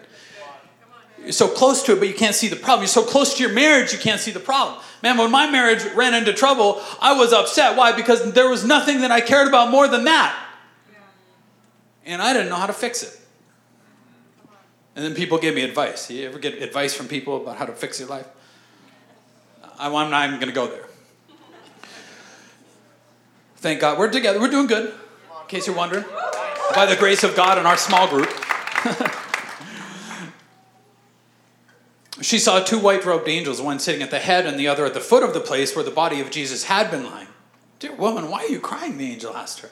You're 1.26 1.34
so 1.34 1.48
close 1.48 1.82
to 1.84 1.94
it, 1.94 2.00
but 2.00 2.08
you 2.08 2.14
can't 2.14 2.36
see 2.36 2.48
the 2.48 2.56
problem. 2.56 2.82
You're 2.82 2.88
so 2.88 3.04
close 3.04 3.36
to 3.36 3.44
your 3.44 3.52
marriage, 3.52 3.92
you 3.92 3.98
can't 3.98 4.22
see 4.22 4.32
the 4.32 4.40
problem. 4.40 4.80
Man, 5.02 5.18
when 5.18 5.32
my 5.32 5.50
marriage 5.50 5.84
ran 5.96 6.14
into 6.14 6.34
trouble, 6.34 6.82
I 7.02 7.14
was 7.14 7.34
upset. 7.34 7.76
Why? 7.76 7.92
Because 7.92 8.32
there 8.34 8.48
was 8.48 8.64
nothing 8.64 9.02
that 9.02 9.12
I 9.12 9.22
cared 9.22 9.48
about 9.48 9.72
more 9.72 9.88
than 9.88 10.06
that. 10.06 10.40
And 12.06 12.22
I 12.22 12.34
didn't 12.34 12.50
know 12.50 12.56
how 12.56 12.68
to 12.68 12.74
fix 12.74 13.02
it. 13.02 13.20
And 14.96 15.04
then 15.04 15.16
people 15.16 15.40
gave 15.40 15.56
me 15.56 15.64
advice. 15.64 16.10
You 16.12 16.28
ever 16.28 16.38
get 16.38 16.62
advice 16.62 16.94
from 16.94 17.08
people 17.08 17.42
about 17.42 17.58
how 17.58 17.66
to 17.66 17.74
fix 17.74 18.00
your 18.00 18.08
life? 18.08 18.28
I'm 19.80 19.92
not 19.92 20.28
even 20.28 20.40
going 20.40 20.48
to 20.48 20.56
go 20.56 20.68
there. 20.68 20.86
Thank 23.58 23.82
God. 23.82 23.98
We're 23.98 24.12
together. 24.12 24.40
We're 24.40 24.52
doing 24.52 24.68
good, 24.68 24.90
in 24.90 25.48
case 25.48 25.66
you're 25.66 25.76
wondering. 25.76 26.06
By 26.76 26.86
the 26.86 26.96
grace 26.96 27.24
of 27.24 27.36
God 27.36 27.58
in 27.58 27.66
our 27.66 27.78
small 27.78 28.08
group. 28.08 28.30
she 32.22 32.40
saw 32.40 32.62
two 32.62 32.80
white 32.80 33.06
robed 33.06 33.28
angels, 33.28 33.62
one 33.62 33.80
sitting 33.80 34.02
at 34.02 34.12
the 34.12 34.20
head 34.20 34.46
and 34.46 34.60
the 34.60 34.68
other 34.68 34.86
at 34.86 34.94
the 34.94 35.02
foot 35.02 35.24
of 35.24 35.34
the 35.34 35.42
place 35.42 35.76
where 35.76 35.84
the 35.84 35.92
body 35.92 36.22
of 36.22 36.32
Jesus 36.32 36.64
had 36.64 36.90
been 36.90 37.04
lying. 37.06 37.28
Dear 37.80 37.94
woman, 37.96 38.30
why 38.30 38.40
are 38.40 38.50
you 38.50 38.60
crying? 38.60 38.98
The 38.98 39.12
angel 39.12 39.36
asked 39.36 39.60
her. 39.60 39.70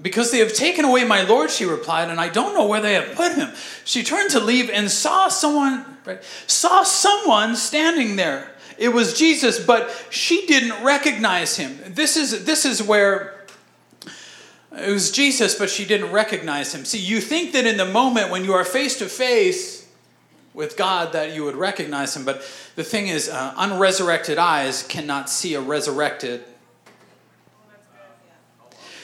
Because 0.00 0.30
they 0.30 0.38
have 0.38 0.54
taken 0.54 0.84
away 0.84 1.04
my 1.04 1.22
Lord, 1.22 1.50
she 1.50 1.64
replied, 1.64 2.08
and 2.08 2.20
I 2.20 2.28
don't 2.28 2.54
know 2.54 2.66
where 2.66 2.80
they 2.80 2.94
have 2.94 3.14
put 3.14 3.34
him. 3.34 3.50
She 3.84 4.02
turned 4.02 4.30
to 4.30 4.40
leave 4.40 4.70
and 4.70 4.90
saw 4.90 5.28
someone, 5.28 5.84
right, 6.06 6.22
saw 6.46 6.82
someone 6.82 7.56
standing 7.56 8.16
there. 8.16 8.52
It 8.78 8.88
was 8.88 9.18
Jesus, 9.18 9.62
but 9.64 9.90
she 10.10 10.46
didn't 10.46 10.82
recognize 10.82 11.56
him. 11.56 11.78
This 11.86 12.16
is, 12.16 12.46
this 12.46 12.64
is 12.64 12.82
where 12.82 13.44
it 14.74 14.90
was 14.90 15.10
Jesus, 15.10 15.56
but 15.56 15.68
she 15.68 15.84
didn't 15.84 16.10
recognize 16.10 16.74
him. 16.74 16.86
See, 16.86 16.98
you 16.98 17.20
think 17.20 17.52
that 17.52 17.66
in 17.66 17.76
the 17.76 17.84
moment 17.84 18.30
when 18.30 18.44
you 18.44 18.54
are 18.54 18.64
face 18.64 18.96
to 18.98 19.08
face, 19.08 19.81
with 20.54 20.76
God 20.76 21.12
that 21.12 21.34
you 21.34 21.44
would 21.44 21.56
recognize 21.56 22.16
him. 22.16 22.24
But 22.24 22.42
the 22.76 22.84
thing 22.84 23.08
is, 23.08 23.28
uh, 23.28 23.54
unresurrected 23.56 24.38
eyes 24.38 24.82
cannot 24.82 25.30
see 25.30 25.54
a 25.54 25.60
resurrected. 25.60 26.44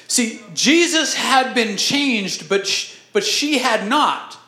See, 0.08 0.40
Jesus 0.54 1.14
had 1.14 1.54
been 1.54 1.76
changed, 1.76 2.48
but, 2.48 2.66
but 3.12 3.24
she 3.24 3.58
had 3.58 3.86
not. 3.86 4.38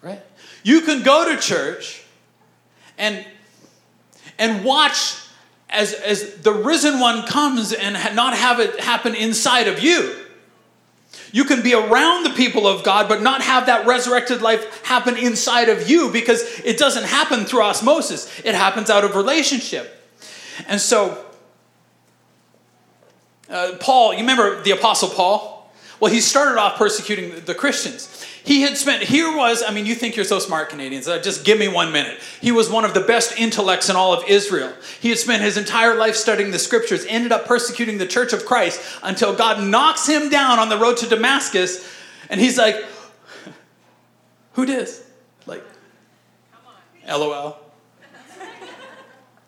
Right? 0.00 0.22
You 0.62 0.80
can 0.80 1.02
go 1.02 1.34
to 1.34 1.40
church 1.40 2.02
and, 2.96 3.24
and 4.38 4.64
watch 4.64 5.16
as, 5.68 5.92
as 5.94 6.36
the 6.36 6.52
risen 6.52 7.00
one 7.00 7.26
comes 7.26 7.72
and 7.72 7.94
not 8.14 8.34
have 8.36 8.60
it 8.60 8.80
happen 8.80 9.14
inside 9.14 9.68
of 9.68 9.82
you. 9.82 10.21
You 11.32 11.44
can 11.44 11.62
be 11.62 11.74
around 11.74 12.24
the 12.24 12.30
people 12.30 12.66
of 12.66 12.84
God, 12.84 13.08
but 13.08 13.22
not 13.22 13.40
have 13.42 13.66
that 13.66 13.86
resurrected 13.86 14.42
life 14.42 14.84
happen 14.84 15.16
inside 15.16 15.70
of 15.70 15.88
you 15.88 16.10
because 16.10 16.42
it 16.60 16.78
doesn't 16.78 17.04
happen 17.04 17.46
through 17.46 17.62
osmosis. 17.62 18.40
It 18.44 18.54
happens 18.54 18.90
out 18.90 19.02
of 19.02 19.16
relationship. 19.16 19.98
And 20.68 20.78
so, 20.78 21.24
uh, 23.48 23.72
Paul, 23.80 24.12
you 24.12 24.20
remember 24.20 24.62
the 24.62 24.72
Apostle 24.72 25.08
Paul? 25.08 25.72
Well, 26.00 26.12
he 26.12 26.20
started 26.20 26.58
off 26.58 26.76
persecuting 26.76 27.44
the 27.44 27.54
Christians. 27.54 28.26
He 28.44 28.62
had 28.62 28.76
spent, 28.76 29.04
here 29.04 29.36
was, 29.36 29.62
I 29.62 29.72
mean, 29.72 29.86
you 29.86 29.94
think 29.94 30.16
you're 30.16 30.24
so 30.24 30.40
smart, 30.40 30.68
Canadians. 30.68 31.06
Uh, 31.06 31.20
just 31.20 31.44
give 31.44 31.58
me 31.58 31.68
one 31.68 31.92
minute. 31.92 32.18
He 32.40 32.50
was 32.50 32.68
one 32.68 32.84
of 32.84 32.92
the 32.92 33.00
best 33.00 33.38
intellects 33.38 33.88
in 33.88 33.94
all 33.94 34.12
of 34.12 34.28
Israel. 34.28 34.72
He 35.00 35.10
had 35.10 35.18
spent 35.18 35.42
his 35.42 35.56
entire 35.56 35.94
life 35.94 36.16
studying 36.16 36.50
the 36.50 36.58
scriptures, 36.58 37.06
ended 37.08 37.30
up 37.30 37.46
persecuting 37.46 37.98
the 37.98 38.06
church 38.06 38.32
of 38.32 38.44
Christ 38.44 38.80
until 39.02 39.34
God 39.34 39.62
knocks 39.62 40.08
him 40.08 40.28
down 40.28 40.58
on 40.58 40.68
the 40.68 40.76
road 40.76 40.96
to 40.98 41.08
Damascus. 41.08 41.88
And 42.30 42.40
he's 42.40 42.58
like, 42.58 42.84
Who 44.54 44.66
did? 44.66 44.88
Like, 45.46 45.62
LOL. 47.06 47.58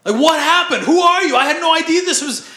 Like, 0.04 0.20
what 0.20 0.38
happened? 0.38 0.82
Who 0.82 1.00
are 1.00 1.24
you? 1.24 1.34
I 1.34 1.46
had 1.46 1.60
no 1.60 1.74
idea 1.74 2.02
this 2.02 2.22
was 2.22 2.48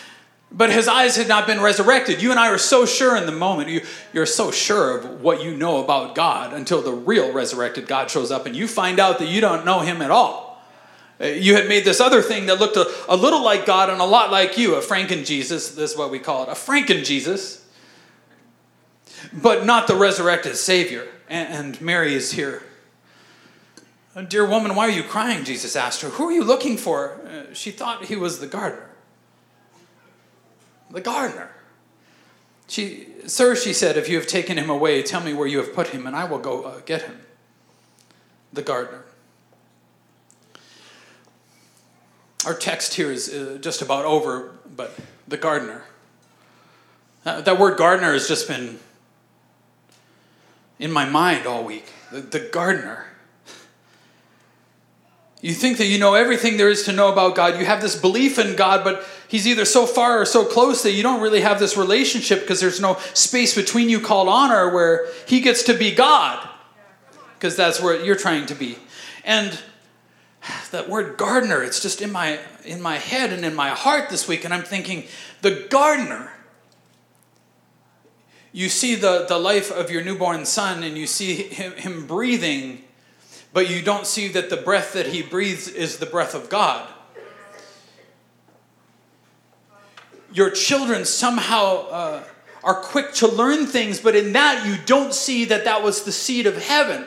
but 0.52 0.72
his 0.72 0.88
eyes 0.88 1.18
had 1.18 1.28
not 1.28 1.46
been 1.46 1.62
resurrected. 1.62 2.22
You 2.22 2.32
and 2.32 2.40
I 2.40 2.50
are 2.50 2.58
so 2.58 2.86
sure 2.86 3.18
in 3.18 3.26
the 3.26 3.32
moment. 3.32 3.70
You, 3.70 3.82
you're 4.14 4.26
so 4.26 4.50
sure 4.52 4.98
of 4.98 5.22
what 5.22 5.44
you 5.44 5.56
know 5.56 5.84
about 5.84 6.16
God 6.16 6.54
until 6.54 6.82
the 6.82 6.94
real 6.94 7.34
resurrected 7.34 7.88
God 7.88 8.10
shows 8.10 8.32
up 8.32 8.46
and 8.46 8.56
you 8.56 8.68
find 8.68 9.00
out 9.00 9.20
that 9.20 9.28
you 9.28 9.42
don't 9.42 9.66
know 9.66 9.82
him 9.82 10.02
at 10.02 10.10
all. 10.10 10.66
Uh, 11.20 11.26
you 11.26 11.56
had 11.56 11.68
made 11.68 11.84
this 11.84 12.00
other 12.00 12.22
thing 12.22 12.46
that 12.46 12.60
looked 12.60 12.78
a, 12.78 12.90
a 13.10 13.16
little 13.16 13.44
like 13.44 13.66
God 13.66 13.90
and 13.90 14.00
a 14.00 14.06
lot 14.06 14.32
like 14.32 14.58
you, 14.58 14.76
a 14.76 14.82
Franken 14.82 15.26
Jesus. 15.26 15.72
This 15.72 15.92
is 15.92 15.98
what 15.98 16.12
we 16.12 16.20
call 16.20 16.44
it, 16.44 16.50
a 16.50 16.54
Franken 16.54 17.04
Jesus, 17.04 17.66
but 19.34 19.66
not 19.66 19.88
the 19.88 19.96
resurrected 19.96 20.56
Savior. 20.56 21.08
And, 21.28 21.54
and 21.54 21.82
Mary 21.82 22.14
is 22.14 22.32
here. 22.32 22.64
Uh, 24.16 24.22
Dear 24.22 24.46
woman, 24.46 24.76
why 24.76 24.88
are 24.88 24.92
you 24.92 25.04
crying? 25.04 25.44
Jesus 25.44 25.76
asked 25.76 26.04
her. 26.04 26.10
Who 26.10 26.30
are 26.30 26.32
you 26.32 26.44
looking 26.44 26.78
for? 26.78 27.20
Uh, 27.28 27.54
she 27.54 27.72
thought 27.72 28.06
he 28.06 28.16
was 28.16 28.40
the 28.40 28.48
gardener 28.48 28.87
the 30.92 31.02
gardener. 31.02 31.50
She, 32.68 33.08
Sir, 33.26 33.56
she 33.56 33.74
said, 33.74 33.98
if 33.98 34.10
you 34.10 34.18
have 34.18 34.28
taken 34.28 34.58
him 34.58 34.70
away, 34.70 35.02
tell 35.02 35.22
me 35.22 35.34
where 35.34 35.48
you 35.48 35.58
have 35.58 35.74
put 35.74 35.88
him, 35.90 36.06
and 36.06 36.16
I 36.16 36.26
will 36.26 36.40
go 36.40 36.64
uh, 36.64 36.80
get 36.86 37.04
him. 37.04 37.20
The 38.54 38.62
gardener. 38.62 39.04
Our 42.46 42.54
text 42.54 42.94
here 42.94 43.12
is 43.12 43.34
uh, 43.34 43.58
just 43.60 43.82
about 43.82 44.06
over, 44.06 44.58
but 44.76 44.98
the 45.28 45.38
gardener. 45.38 45.84
Uh, 47.26 47.42
that 47.42 47.60
word 47.60 47.78
gardener 47.78 48.14
has 48.14 48.28
just 48.28 48.48
been 48.48 48.80
in 50.80 50.92
my 50.92 51.04
mind 51.04 51.46
all 51.46 51.64
week. 51.64 51.92
The, 52.12 52.22
the 52.22 52.40
gardener. 52.40 53.06
You 55.42 55.54
think 55.54 55.78
that 55.78 55.86
you 55.86 56.00
know 56.00 56.16
everything 56.16 56.58
there 56.58 56.70
is 56.70 56.84
to 56.84 56.92
know 56.92 57.12
about 57.12 57.36
God. 57.36 57.60
You 57.60 57.66
have 57.66 57.82
this 57.82 57.96
belief 57.96 58.40
in 58.40 58.56
God, 58.56 58.84
but 58.84 59.06
He's 59.28 59.48
either 59.48 59.66
so 59.66 59.86
far 59.86 60.20
or 60.22 60.26
so 60.26 60.46
close 60.46 60.84
that 60.84 60.94
you 60.94 61.04
don't 61.04 61.22
really 61.22 61.42
have 61.42 61.60
this 61.60 61.78
relationship 61.78 62.42
because 62.42 62.60
there's 62.60 62.82
no 62.82 62.98
space 63.14 63.54
between 63.54 63.90
you 63.90 64.00
called 64.00 64.30
honor 64.30 64.74
where 64.74 65.08
He 65.28 65.42
gets 65.42 65.64
to 65.64 65.74
be 65.74 65.94
God. 65.94 66.48
Because 67.36 67.56
that's 67.56 67.80
where 67.80 68.04
you're 68.04 68.16
trying 68.16 68.48
to 68.48 68.56
be. 68.56 68.80
And 69.24 69.60
that 70.72 70.90
word 70.90 71.18
gardener, 71.18 71.62
it's 71.62 71.82
just 71.82 72.02
in 72.02 72.12
my 72.12 72.40
in 72.66 72.82
my 72.82 72.96
head 72.96 73.32
and 73.32 73.46
in 73.46 73.54
my 73.54 73.70
heart 73.70 74.10
this 74.10 74.28
week, 74.28 74.44
and 74.44 74.54
I'm 74.54 74.64
thinking, 74.64 75.04
the 75.42 75.68
gardener. 75.70 76.32
You 78.54 78.70
see 78.70 78.96
the, 78.96 79.26
the 79.30 79.38
life 79.38 79.70
of 79.70 79.92
your 79.92 80.04
newborn 80.04 80.46
son 80.46 80.82
and 80.82 80.98
you 80.98 81.06
see 81.06 81.36
him, 81.36 81.74
him 81.74 82.08
breathing 82.08 82.82
but 83.58 83.72
you 83.72 83.82
don't 83.82 84.06
see 84.06 84.28
that 84.28 84.52
the 84.52 84.56
breath 84.56 84.94
that 84.94 85.08
he 85.08 85.24
breathes 85.24 85.68
is 85.68 85.98
the 85.98 86.06
breath 86.06 86.36
of 86.36 86.48
God. 86.48 86.88
Your 90.32 90.52
children 90.52 91.06
somehow 91.06 91.88
uh, 91.88 92.24
are 92.64 92.76
quick 92.76 93.14
to 93.14 93.28
learn 93.28 93.66
things, 93.66 94.00
but 94.00 94.16
in 94.16 94.34
that 94.34 94.68
you 94.68 94.76
don't 94.86 95.12
see 95.12 95.44
that 95.46 95.66
that 95.66 95.82
was 95.82 96.04
the 96.04 96.12
seed 96.12 96.46
of 96.46 96.56
heaven. 96.56 97.04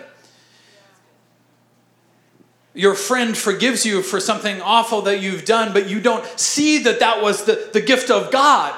Your 2.75 2.97
friend 2.97 3.39
forgives 3.39 3.87
you 3.87 4.03
for 4.03 4.19
something 4.19 4.61
awful 4.61 5.03
that 5.03 5.21
you've 5.21 5.45
done, 5.45 5.73
but 5.73 5.89
you 5.89 6.01
don't 6.01 6.27
see 6.37 6.79
that 6.79 6.99
that 6.99 7.23
was 7.23 7.45
the, 7.45 7.71
the 7.73 7.81
gift 7.81 8.11
of 8.11 8.33
God 8.33 8.75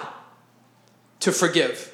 to 1.20 1.32
forgive. 1.32 1.90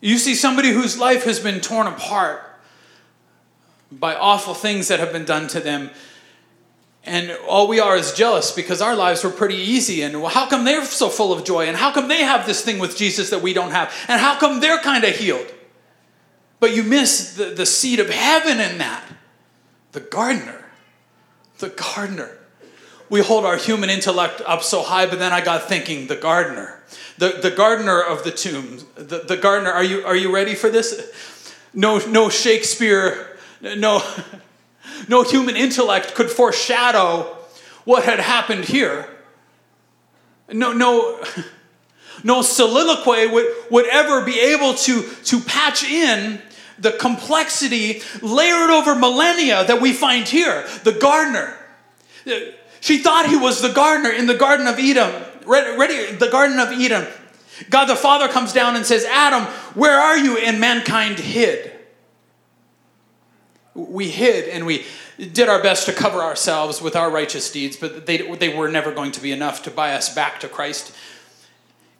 You 0.00 0.16
see 0.16 0.34
somebody 0.34 0.70
whose 0.70 0.98
life 0.98 1.24
has 1.24 1.38
been 1.38 1.60
torn 1.60 1.86
apart 1.86 2.46
by 3.92 4.14
awful 4.14 4.54
things 4.54 4.88
that 4.88 5.00
have 5.00 5.12
been 5.12 5.24
done 5.24 5.48
to 5.48 5.60
them. 5.60 5.90
And 7.04 7.36
all 7.48 7.66
we 7.66 7.80
are 7.80 7.96
is 7.96 8.12
jealous 8.12 8.52
because 8.52 8.82
our 8.82 8.94
lives 8.94 9.24
were 9.24 9.30
pretty 9.30 9.56
easy. 9.56 10.02
And 10.02 10.24
how 10.26 10.46
come 10.48 10.64
they're 10.64 10.84
so 10.84 11.08
full 11.08 11.32
of 11.32 11.44
joy? 11.44 11.66
And 11.66 11.76
how 11.76 11.92
come 11.92 12.08
they 12.08 12.22
have 12.22 12.46
this 12.46 12.62
thing 12.62 12.78
with 12.78 12.96
Jesus 12.96 13.30
that 13.30 13.42
we 13.42 13.52
don't 13.52 13.70
have? 13.70 13.92
And 14.06 14.20
how 14.20 14.38
come 14.38 14.60
they're 14.60 14.80
kind 14.80 15.04
of 15.04 15.16
healed? 15.16 15.46
But 16.60 16.76
you 16.76 16.82
miss 16.82 17.34
the, 17.34 17.46
the 17.46 17.64
seed 17.64 18.00
of 18.00 18.10
heaven 18.10 18.60
in 18.60 18.78
that. 18.78 19.02
The 19.92 20.00
gardener. 20.00 20.62
The 21.58 21.70
gardener. 21.70 22.36
We 23.08 23.22
hold 23.22 23.44
our 23.44 23.56
human 23.56 23.90
intellect 23.90 24.40
up 24.46 24.62
so 24.62 24.82
high, 24.82 25.06
but 25.06 25.18
then 25.18 25.32
I 25.32 25.40
got 25.40 25.68
thinking 25.68 26.06
the 26.06 26.16
gardener. 26.16 26.80
The, 27.18 27.38
the 27.42 27.50
gardener 27.50 28.00
of 28.00 28.24
the 28.24 28.30
tomb. 28.30 28.86
The, 28.94 29.24
the 29.26 29.36
gardener, 29.36 29.72
are 29.72 29.82
you, 29.82 30.04
are 30.04 30.14
you 30.14 30.32
ready 30.32 30.54
for 30.54 30.70
this? 30.70 31.54
No, 31.72 31.98
no 32.06 32.28
Shakespeare 32.28 33.29
no, 33.60 34.02
no 35.08 35.22
human 35.22 35.56
intellect 35.56 36.14
could 36.14 36.30
foreshadow 36.30 37.36
what 37.84 38.04
had 38.04 38.20
happened 38.20 38.64
here. 38.64 39.08
No, 40.52 40.72
no, 40.72 41.22
no 42.24 42.42
soliloquy 42.42 43.26
would, 43.26 43.46
would 43.70 43.86
ever 43.86 44.24
be 44.24 44.38
able 44.40 44.74
to, 44.74 45.02
to 45.24 45.40
patch 45.40 45.84
in 45.84 46.40
the 46.78 46.92
complexity 46.92 48.02
layered 48.22 48.70
over 48.70 48.94
millennia 48.94 49.64
that 49.64 49.80
we 49.80 49.92
find 49.92 50.26
here. 50.26 50.66
The 50.82 50.92
gardener. 50.92 51.56
She 52.80 52.98
thought 52.98 53.26
he 53.26 53.36
was 53.36 53.60
the 53.60 53.72
gardener 53.72 54.10
in 54.10 54.26
the 54.26 54.34
Garden 54.34 54.66
of 54.66 54.78
Eden. 54.78 55.12
Ready, 55.44 56.12
the 56.12 56.28
Garden 56.30 56.58
of 56.58 56.72
Eden. 56.72 57.06
God 57.68 57.86
the 57.86 57.96
Father 57.96 58.28
comes 58.28 58.54
down 58.54 58.76
and 58.76 58.86
says, 58.86 59.04
Adam, 59.04 59.44
where 59.74 59.98
are 59.98 60.16
you? 60.16 60.38
And 60.38 60.60
mankind 60.60 61.18
hid 61.18 61.69
we 63.74 64.10
hid 64.10 64.48
and 64.48 64.66
we 64.66 64.84
did 65.18 65.48
our 65.48 65.62
best 65.62 65.86
to 65.86 65.92
cover 65.92 66.20
ourselves 66.20 66.82
with 66.82 66.96
our 66.96 67.10
righteous 67.10 67.50
deeds, 67.50 67.76
but 67.76 68.06
they, 68.06 68.18
they 68.36 68.54
were 68.54 68.68
never 68.68 68.92
going 68.92 69.12
to 69.12 69.20
be 69.20 69.32
enough 69.32 69.62
to 69.64 69.70
buy 69.70 69.92
us 69.92 70.14
back 70.14 70.40
to 70.40 70.48
Christ. 70.48 70.94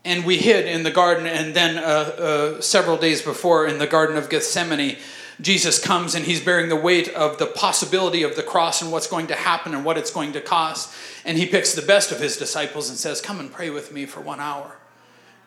And 0.04 0.24
we 0.24 0.38
hid 0.38 0.66
in 0.66 0.82
the 0.82 0.90
garden, 0.90 1.26
and 1.26 1.54
then 1.54 1.76
uh, 1.76 1.80
uh, 1.80 2.60
several 2.60 2.96
days 2.96 3.20
before, 3.20 3.66
in 3.66 3.78
the 3.78 3.86
Garden 3.86 4.16
of 4.16 4.30
Gethsemane, 4.30 4.96
Jesus 5.42 5.78
comes 5.78 6.14
and 6.14 6.24
he's 6.24 6.40
bearing 6.40 6.68
the 6.68 6.76
weight 6.76 7.08
of 7.08 7.38
the 7.38 7.46
possibility 7.46 8.22
of 8.22 8.36
the 8.36 8.42
cross 8.42 8.82
and 8.82 8.92
what's 8.92 9.06
going 9.06 9.26
to 9.28 9.34
happen 9.34 9.74
and 9.74 9.84
what 9.84 9.96
it's 9.96 10.10
going 10.10 10.32
to 10.32 10.40
cost. 10.40 10.94
And 11.24 11.38
he 11.38 11.46
picks 11.46 11.74
the 11.74 11.82
best 11.82 12.12
of 12.12 12.20
his 12.20 12.36
disciples 12.36 12.88
and 12.88 12.98
says, 12.98 13.20
Come 13.20 13.40
and 13.40 13.52
pray 13.52 13.70
with 13.70 13.92
me 13.92 14.06
for 14.06 14.20
one 14.20 14.40
hour 14.40 14.76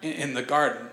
in, 0.01 0.13
in 0.13 0.33
the 0.33 0.43
Garden 0.43 0.87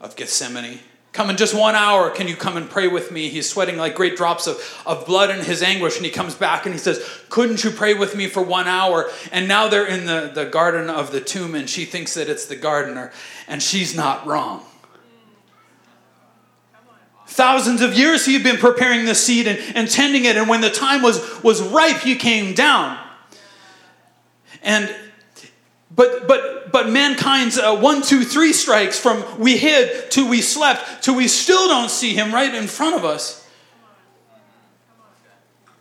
of 0.00 0.16
Gethsemane. 0.16 0.80
Come 1.12 1.30
in 1.30 1.36
just 1.36 1.54
one 1.54 1.74
hour. 1.74 2.10
Can 2.10 2.28
you 2.28 2.36
come 2.36 2.56
and 2.56 2.68
pray 2.68 2.86
with 2.86 3.10
me? 3.10 3.28
He's 3.28 3.48
sweating 3.48 3.76
like 3.76 3.94
great 3.94 4.16
drops 4.16 4.46
of, 4.46 4.82
of 4.86 5.06
blood 5.06 5.30
in 5.30 5.44
his 5.44 5.62
anguish. 5.62 5.96
And 5.96 6.04
he 6.04 6.12
comes 6.12 6.34
back 6.34 6.66
and 6.66 6.74
he 6.74 6.78
says, 6.78 7.02
Couldn't 7.28 7.64
you 7.64 7.70
pray 7.70 7.94
with 7.94 8.14
me 8.14 8.26
for 8.26 8.42
one 8.42 8.68
hour? 8.68 9.10
And 9.32 9.48
now 9.48 9.68
they're 9.68 9.86
in 9.86 10.06
the, 10.06 10.30
the 10.32 10.44
garden 10.44 10.90
of 10.90 11.10
the 11.10 11.20
tomb, 11.20 11.54
and 11.54 11.68
she 11.68 11.84
thinks 11.84 12.14
that 12.14 12.28
it's 12.28 12.46
the 12.46 12.56
gardener, 12.56 13.12
and 13.46 13.62
she's 13.62 13.96
not 13.96 14.26
wrong. 14.26 14.64
Thousands 17.26 17.82
of 17.82 17.94
years 17.94 18.24
he 18.24 18.32
had 18.32 18.42
been 18.42 18.56
preparing 18.56 19.04
the 19.04 19.14
seed 19.14 19.46
and, 19.46 19.58
and 19.76 19.90
tending 19.90 20.24
it, 20.24 20.36
and 20.36 20.48
when 20.48 20.60
the 20.60 20.70
time 20.70 21.02
was, 21.02 21.42
was 21.42 21.62
ripe, 21.62 21.98
he 21.98 22.16
came 22.16 22.54
down. 22.54 22.98
And 24.62 24.94
but 25.98 26.28
but 26.28 26.70
but 26.70 26.88
mankind's 26.88 27.58
uh, 27.58 27.76
one, 27.76 28.02
two, 28.02 28.24
three 28.24 28.52
strikes 28.52 28.98
from 28.98 29.24
we 29.38 29.58
hid 29.58 30.10
to 30.12 30.26
we 30.26 30.40
slept 30.40 31.02
to 31.02 31.12
we 31.12 31.28
still 31.28 31.66
don't 31.68 31.90
see 31.90 32.14
him 32.14 32.32
right 32.32 32.54
in 32.54 32.68
front 32.68 32.94
of 32.94 33.04
us. 33.04 33.44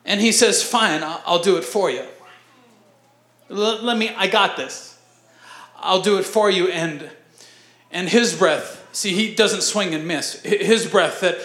And 0.07 0.21
he 0.21 0.31
says, 0.31 0.63
Fine, 0.63 1.03
I'll 1.03 1.43
do 1.43 1.57
it 1.57 1.65
for 1.65 1.91
you. 1.91 2.05
Let, 3.49 3.83
let 3.83 3.97
me, 3.97 4.09
I 4.15 4.27
got 4.27 4.55
this. 4.57 4.97
I'll 5.77 6.01
do 6.01 6.17
it 6.17 6.23
for 6.23 6.49
you. 6.49 6.69
And, 6.69 7.09
and 7.91 8.07
his 8.09 8.33
breath, 8.33 8.87
see, 8.93 9.13
he 9.13 9.35
doesn't 9.35 9.61
swing 9.61 9.93
and 9.93 10.07
miss. 10.07 10.41
His 10.41 10.87
breath 10.87 11.19
that, 11.19 11.37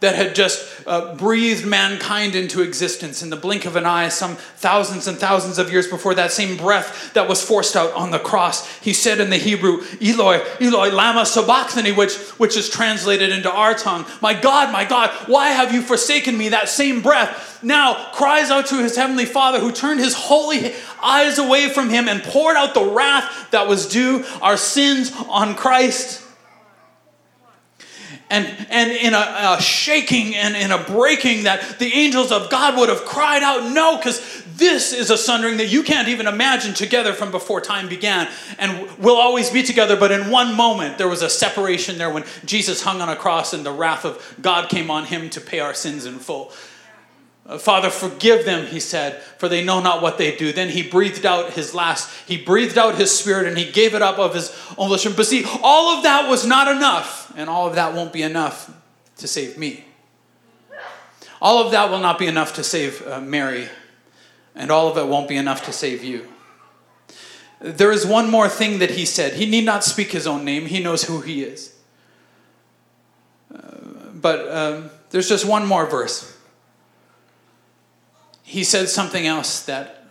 that 0.00 0.14
had 0.14 0.34
just 0.34 0.66
uh, 0.86 1.14
breathed 1.14 1.66
mankind 1.66 2.34
into 2.34 2.62
existence 2.62 3.22
in 3.22 3.28
the 3.28 3.36
blink 3.36 3.66
of 3.66 3.76
an 3.76 3.84
eye, 3.84 4.08
some 4.08 4.34
thousands 4.34 5.06
and 5.06 5.18
thousands 5.18 5.58
of 5.58 5.70
years 5.70 5.86
before 5.86 6.14
that 6.14 6.32
same 6.32 6.56
breath 6.56 7.12
that 7.12 7.28
was 7.28 7.42
forced 7.42 7.76
out 7.76 7.92
on 7.92 8.10
the 8.10 8.18
cross. 8.18 8.78
He 8.78 8.94
said 8.94 9.20
in 9.20 9.28
the 9.28 9.36
Hebrew, 9.36 9.82
Eloi, 10.00 10.40
Eloi, 10.58 10.90
lama 10.90 11.26
sabachthani, 11.26 11.92
which, 11.92 12.16
which 12.38 12.56
is 12.56 12.70
translated 12.70 13.30
into 13.30 13.50
our 13.52 13.74
tongue, 13.74 14.06
My 14.22 14.32
God, 14.32 14.72
my 14.72 14.86
God, 14.86 15.10
why 15.26 15.50
have 15.50 15.74
you 15.74 15.82
forsaken 15.82 16.36
me? 16.36 16.48
That 16.48 16.70
same 16.70 17.02
breath 17.02 17.62
now 17.62 18.10
cries 18.12 18.50
out 18.50 18.66
to 18.68 18.82
his 18.82 18.96
heavenly 18.96 19.26
Father 19.26 19.60
who 19.60 19.70
turned 19.70 20.00
his 20.00 20.14
holy 20.14 20.72
eyes 21.02 21.38
away 21.38 21.68
from 21.68 21.90
him 21.90 22.08
and 22.08 22.22
poured 22.22 22.56
out 22.56 22.72
the 22.72 22.84
wrath 22.84 23.50
that 23.50 23.68
was 23.68 23.86
due 23.86 24.24
our 24.40 24.56
sins 24.56 25.12
on 25.28 25.54
Christ 25.54 26.26
and, 28.30 28.46
and 28.70 28.92
in 28.92 29.12
a, 29.12 29.56
a 29.58 29.60
shaking 29.60 30.34
and 30.36 30.56
in 30.56 30.70
a 30.70 30.82
breaking 30.82 31.42
that 31.44 31.78
the 31.78 31.92
angels 31.92 32.32
of 32.32 32.48
God 32.48 32.78
would 32.78 32.88
have 32.88 33.04
cried 33.04 33.42
out, 33.42 33.72
No, 33.72 33.96
because 33.96 34.44
this 34.60 34.92
is 34.92 35.10
a 35.10 35.18
sundering 35.18 35.56
that 35.56 35.66
you 35.66 35.82
can't 35.82 36.08
even 36.08 36.26
imagine 36.26 36.74
together 36.74 37.12
from 37.12 37.30
before 37.30 37.60
time 37.60 37.88
began. 37.88 38.28
And 38.58 38.88
we'll 38.98 39.16
always 39.16 39.50
be 39.50 39.62
together, 39.62 39.96
but 39.96 40.12
in 40.12 40.30
one 40.30 40.54
moment 40.54 40.98
there 40.98 41.08
was 41.08 41.22
a 41.22 41.30
separation 41.30 41.98
there 41.98 42.10
when 42.10 42.24
Jesus 42.44 42.82
hung 42.82 43.00
on 43.00 43.08
a 43.08 43.16
cross 43.16 43.52
and 43.52 43.66
the 43.66 43.72
wrath 43.72 44.04
of 44.04 44.36
God 44.40 44.68
came 44.68 44.90
on 44.90 45.06
him 45.06 45.30
to 45.30 45.40
pay 45.40 45.60
our 45.60 45.74
sins 45.74 46.06
in 46.06 46.18
full. 46.18 46.52
Uh, 47.50 47.58
Father, 47.58 47.90
forgive 47.90 48.44
them, 48.44 48.64
he 48.66 48.78
said, 48.78 49.20
for 49.20 49.48
they 49.48 49.64
know 49.64 49.80
not 49.80 50.00
what 50.00 50.18
they 50.18 50.36
do. 50.36 50.52
Then 50.52 50.68
he 50.68 50.84
breathed 50.84 51.26
out 51.26 51.54
his 51.54 51.74
last, 51.74 52.08
he 52.28 52.36
breathed 52.36 52.78
out 52.78 52.94
his 52.94 53.10
spirit 53.10 53.48
and 53.48 53.58
he 53.58 53.72
gave 53.72 53.92
it 53.92 54.02
up 54.02 54.20
of 54.20 54.34
his 54.34 54.56
own 54.78 54.86
volition. 54.86 55.14
But 55.16 55.26
see, 55.26 55.44
all 55.60 55.96
of 55.96 56.04
that 56.04 56.30
was 56.30 56.46
not 56.46 56.68
enough, 56.68 57.32
and 57.36 57.50
all 57.50 57.66
of 57.66 57.74
that 57.74 57.92
won't 57.92 58.12
be 58.12 58.22
enough 58.22 58.70
to 59.16 59.26
save 59.26 59.58
me. 59.58 59.84
All 61.42 61.64
of 61.64 61.72
that 61.72 61.90
will 61.90 61.98
not 61.98 62.20
be 62.20 62.26
enough 62.26 62.54
to 62.54 62.62
save 62.62 63.04
uh, 63.04 63.20
Mary, 63.20 63.68
and 64.54 64.70
all 64.70 64.86
of 64.86 64.96
it 64.96 65.08
won't 65.08 65.28
be 65.28 65.36
enough 65.36 65.64
to 65.64 65.72
save 65.72 66.04
you. 66.04 66.28
There 67.58 67.90
is 67.90 68.06
one 68.06 68.30
more 68.30 68.48
thing 68.48 68.78
that 68.78 68.92
he 68.92 69.04
said. 69.04 69.34
He 69.34 69.46
need 69.46 69.64
not 69.64 69.82
speak 69.82 70.12
his 70.12 70.26
own 70.28 70.44
name, 70.44 70.66
he 70.66 70.80
knows 70.80 71.02
who 71.02 71.20
he 71.20 71.42
is. 71.42 71.74
Uh, 73.52 73.58
but 74.14 74.48
um, 74.48 74.90
there's 75.10 75.28
just 75.28 75.44
one 75.44 75.66
more 75.66 75.86
verse 75.86 76.36
he 78.50 78.64
said 78.64 78.88
something 78.88 79.28
else 79.28 79.62
that 79.62 80.02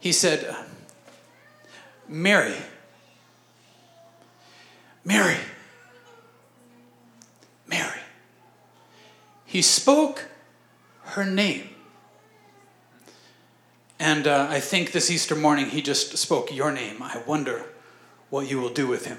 he 0.00 0.10
said, 0.10 0.52
Mary, 2.08 2.56
Mary, 5.04 5.36
Mary. 7.68 8.00
He 9.46 9.62
spoke 9.62 10.24
her 11.02 11.24
name. 11.24 11.70
And 14.00 14.26
uh, 14.26 14.48
I 14.50 14.58
think 14.58 14.90
this 14.90 15.08
Easter 15.08 15.36
morning 15.36 15.66
he 15.66 15.80
just 15.80 16.18
spoke 16.18 16.52
your 16.52 16.72
name. 16.72 17.00
I 17.00 17.22
wonder 17.28 17.66
what 18.28 18.50
you 18.50 18.60
will 18.60 18.74
do 18.74 18.88
with 18.88 19.06
him. 19.06 19.18